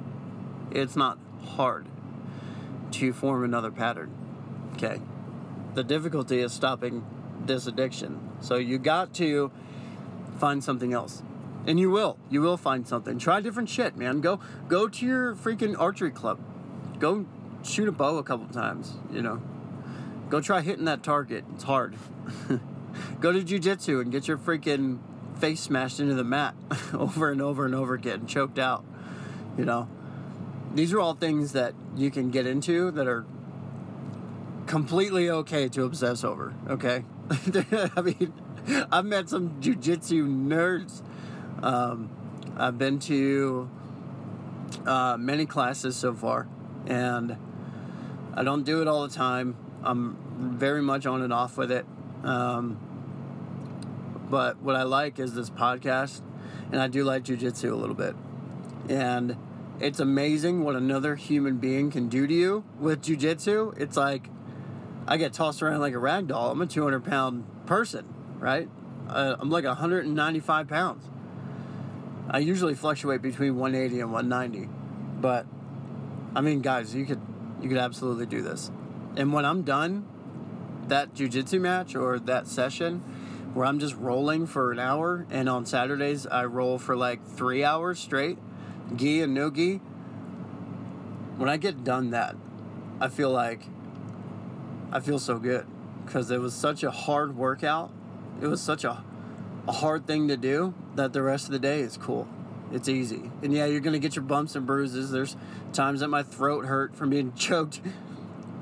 [0.71, 1.19] It's not
[1.57, 1.89] hard
[2.95, 4.11] to form another pattern.
[4.75, 5.01] Okay.
[5.75, 7.05] The difficulty is stopping
[7.45, 8.21] this addiction.
[8.41, 9.51] So you got to
[10.39, 11.23] find something else.
[11.67, 12.19] And you will.
[12.31, 13.19] You will find something.
[13.19, 14.21] Try different shit, man.
[14.21, 14.39] Go
[14.69, 16.39] go to your freaking archery club.
[16.99, 17.27] Go
[17.63, 19.43] shoot a bow a couple times, you know.
[20.29, 21.45] Go try hitting that target.
[21.55, 21.97] It's hard.
[23.21, 24.99] go to jujitsu and get your freaking
[25.39, 26.55] face smashed into the mat
[26.93, 28.85] over and over and over again, choked out.
[29.57, 29.89] You know.
[30.75, 33.25] These are all things that you can get into that are
[34.67, 37.05] completely okay to obsess over, okay?
[37.31, 38.33] I mean,
[38.91, 41.03] I've met some jujitsu nerds.
[41.63, 42.11] Um,
[42.57, 43.71] I've been to
[44.85, 46.49] uh, many classes so far,
[46.87, 47.37] and
[48.35, 49.57] I don't do it all the time.
[49.85, 50.17] I'm
[50.59, 51.87] very much on and off with it.
[52.25, 52.79] Um,
[54.29, 56.23] but what I like is this podcast,
[56.73, 58.17] and I do like jujitsu a little bit.
[58.89, 59.37] And
[59.81, 63.79] it's amazing what another human being can do to you with jujitsu.
[63.79, 64.29] It's like
[65.07, 66.51] I get tossed around like a rag doll.
[66.51, 68.07] I'm a 200 pound person,
[68.39, 68.69] right?
[69.09, 71.05] Uh, I'm like 195 pounds.
[72.31, 74.69] I usually fluctuate between 180 and 190,
[75.21, 75.47] but
[76.35, 77.21] I mean, guys, you could
[77.61, 78.71] you could absolutely do this.
[79.17, 80.07] And when I'm done,
[80.89, 83.01] that jujitsu match or that session
[83.53, 87.63] where I'm just rolling for an hour, and on Saturdays I roll for like three
[87.63, 88.39] hours straight,
[88.95, 89.77] gi and no gi.
[91.37, 92.37] When I get done that,
[93.01, 93.63] I feel like
[94.93, 95.67] I feel so good
[96.05, 97.93] because it was such a hard workout.
[98.41, 99.03] It was such a,
[99.67, 102.29] a hard thing to do that the rest of the day is cool.
[102.73, 103.31] It's easy.
[103.43, 105.11] And yeah, you're going to get your bumps and bruises.
[105.11, 105.37] There's
[105.73, 107.81] times that my throat hurt from being choked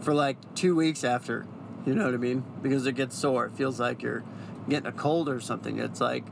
[0.00, 1.46] for like two weeks after.
[1.86, 2.44] You know what I mean?
[2.62, 3.46] Because it gets sore.
[3.46, 4.24] It feels like you're
[4.68, 5.78] getting a cold or something.
[5.78, 6.24] It's like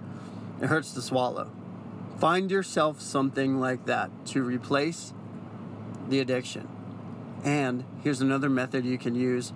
[0.60, 1.50] it hurts to swallow.
[2.20, 5.14] Find yourself something like that to replace
[6.08, 6.68] the addiction.
[7.42, 9.54] And here's another method you can use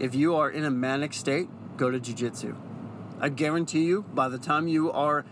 [0.00, 2.56] if you are in a manic state, go to jujitsu.
[3.20, 5.24] I guarantee you, by the time you are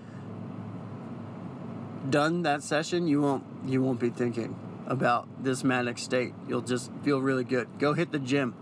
[2.09, 4.55] done that session, you won't you won't be thinking
[4.87, 6.35] about this manic state.
[6.47, 7.67] You'll just feel really good.
[7.81, 8.55] Go hit the gym.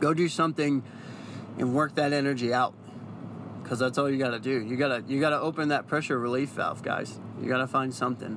[0.00, 0.82] Go do something
[1.58, 2.74] and work that energy out.
[3.70, 4.60] Cuz that's all you got to do.
[4.60, 7.20] You got to you got to open that pressure relief valve, guys.
[7.40, 8.36] You got to find something.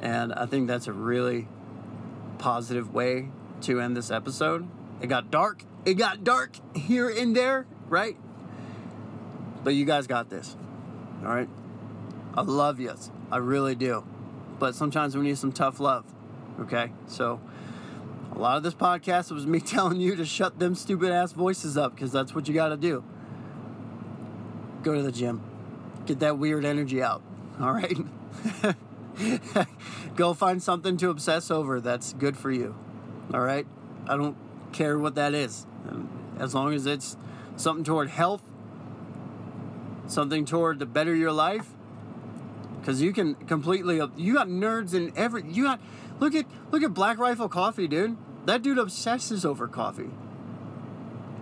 [0.00, 1.46] And I think that's a really
[2.38, 3.28] positive way
[3.60, 4.66] to end this episode.
[5.02, 5.64] It got dark.
[5.84, 8.16] It got dark here and there, right?
[9.62, 10.56] But you guys got this.
[11.22, 11.50] All right?
[12.34, 12.94] I love you.
[13.30, 14.06] I really do.
[14.58, 16.06] But sometimes we need some tough love.
[16.60, 16.92] Okay?
[17.08, 17.42] So
[18.34, 21.76] a lot of this podcast was me telling you to shut them stupid ass voices
[21.76, 23.04] up because that's what you got to do.
[24.82, 25.40] Go to the gym.
[26.06, 27.22] Get that weird energy out.
[27.60, 27.96] All right?
[30.16, 32.74] Go find something to obsess over that's good for you.
[33.32, 33.66] All right?
[34.06, 34.36] I don't
[34.72, 35.66] care what that is.
[36.38, 37.16] As long as it's
[37.56, 38.42] something toward health,
[40.06, 41.68] something toward to better your life,
[42.80, 45.80] because you can completely you got nerds in every you got
[46.18, 48.16] look at look at Black Rifle Coffee, dude.
[48.44, 50.10] That dude obsesses over coffee.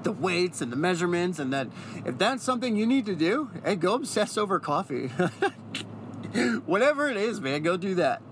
[0.02, 1.68] The weights and the measurements, and that
[2.04, 5.08] if that's something you need to do, hey, go obsess over coffee.
[6.64, 8.22] Whatever it is, man, go do that.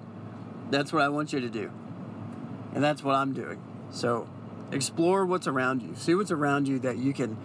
[0.70, 1.70] That's what I want you to do.
[2.74, 3.62] And that's what I'm doing.
[3.90, 4.28] So
[4.70, 5.94] Explore what's around you.
[5.94, 7.38] See what's around you that you can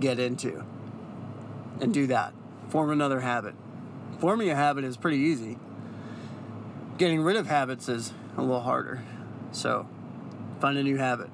[0.00, 0.64] get into.
[1.80, 2.32] And do that.
[2.68, 3.54] Form another habit.
[4.20, 5.58] Forming a habit is pretty easy.
[6.96, 9.02] Getting rid of habits is a little harder.
[9.50, 9.86] So,
[10.60, 11.28] find a new habit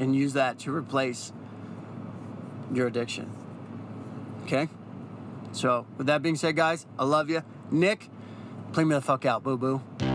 [0.00, 1.32] and use that to replace
[2.72, 3.30] your addiction.
[4.44, 4.68] Okay?
[5.52, 7.42] So, with that being said, guys, I love you.
[7.70, 8.08] Nick,
[8.72, 10.09] play me the fuck out, boo boo.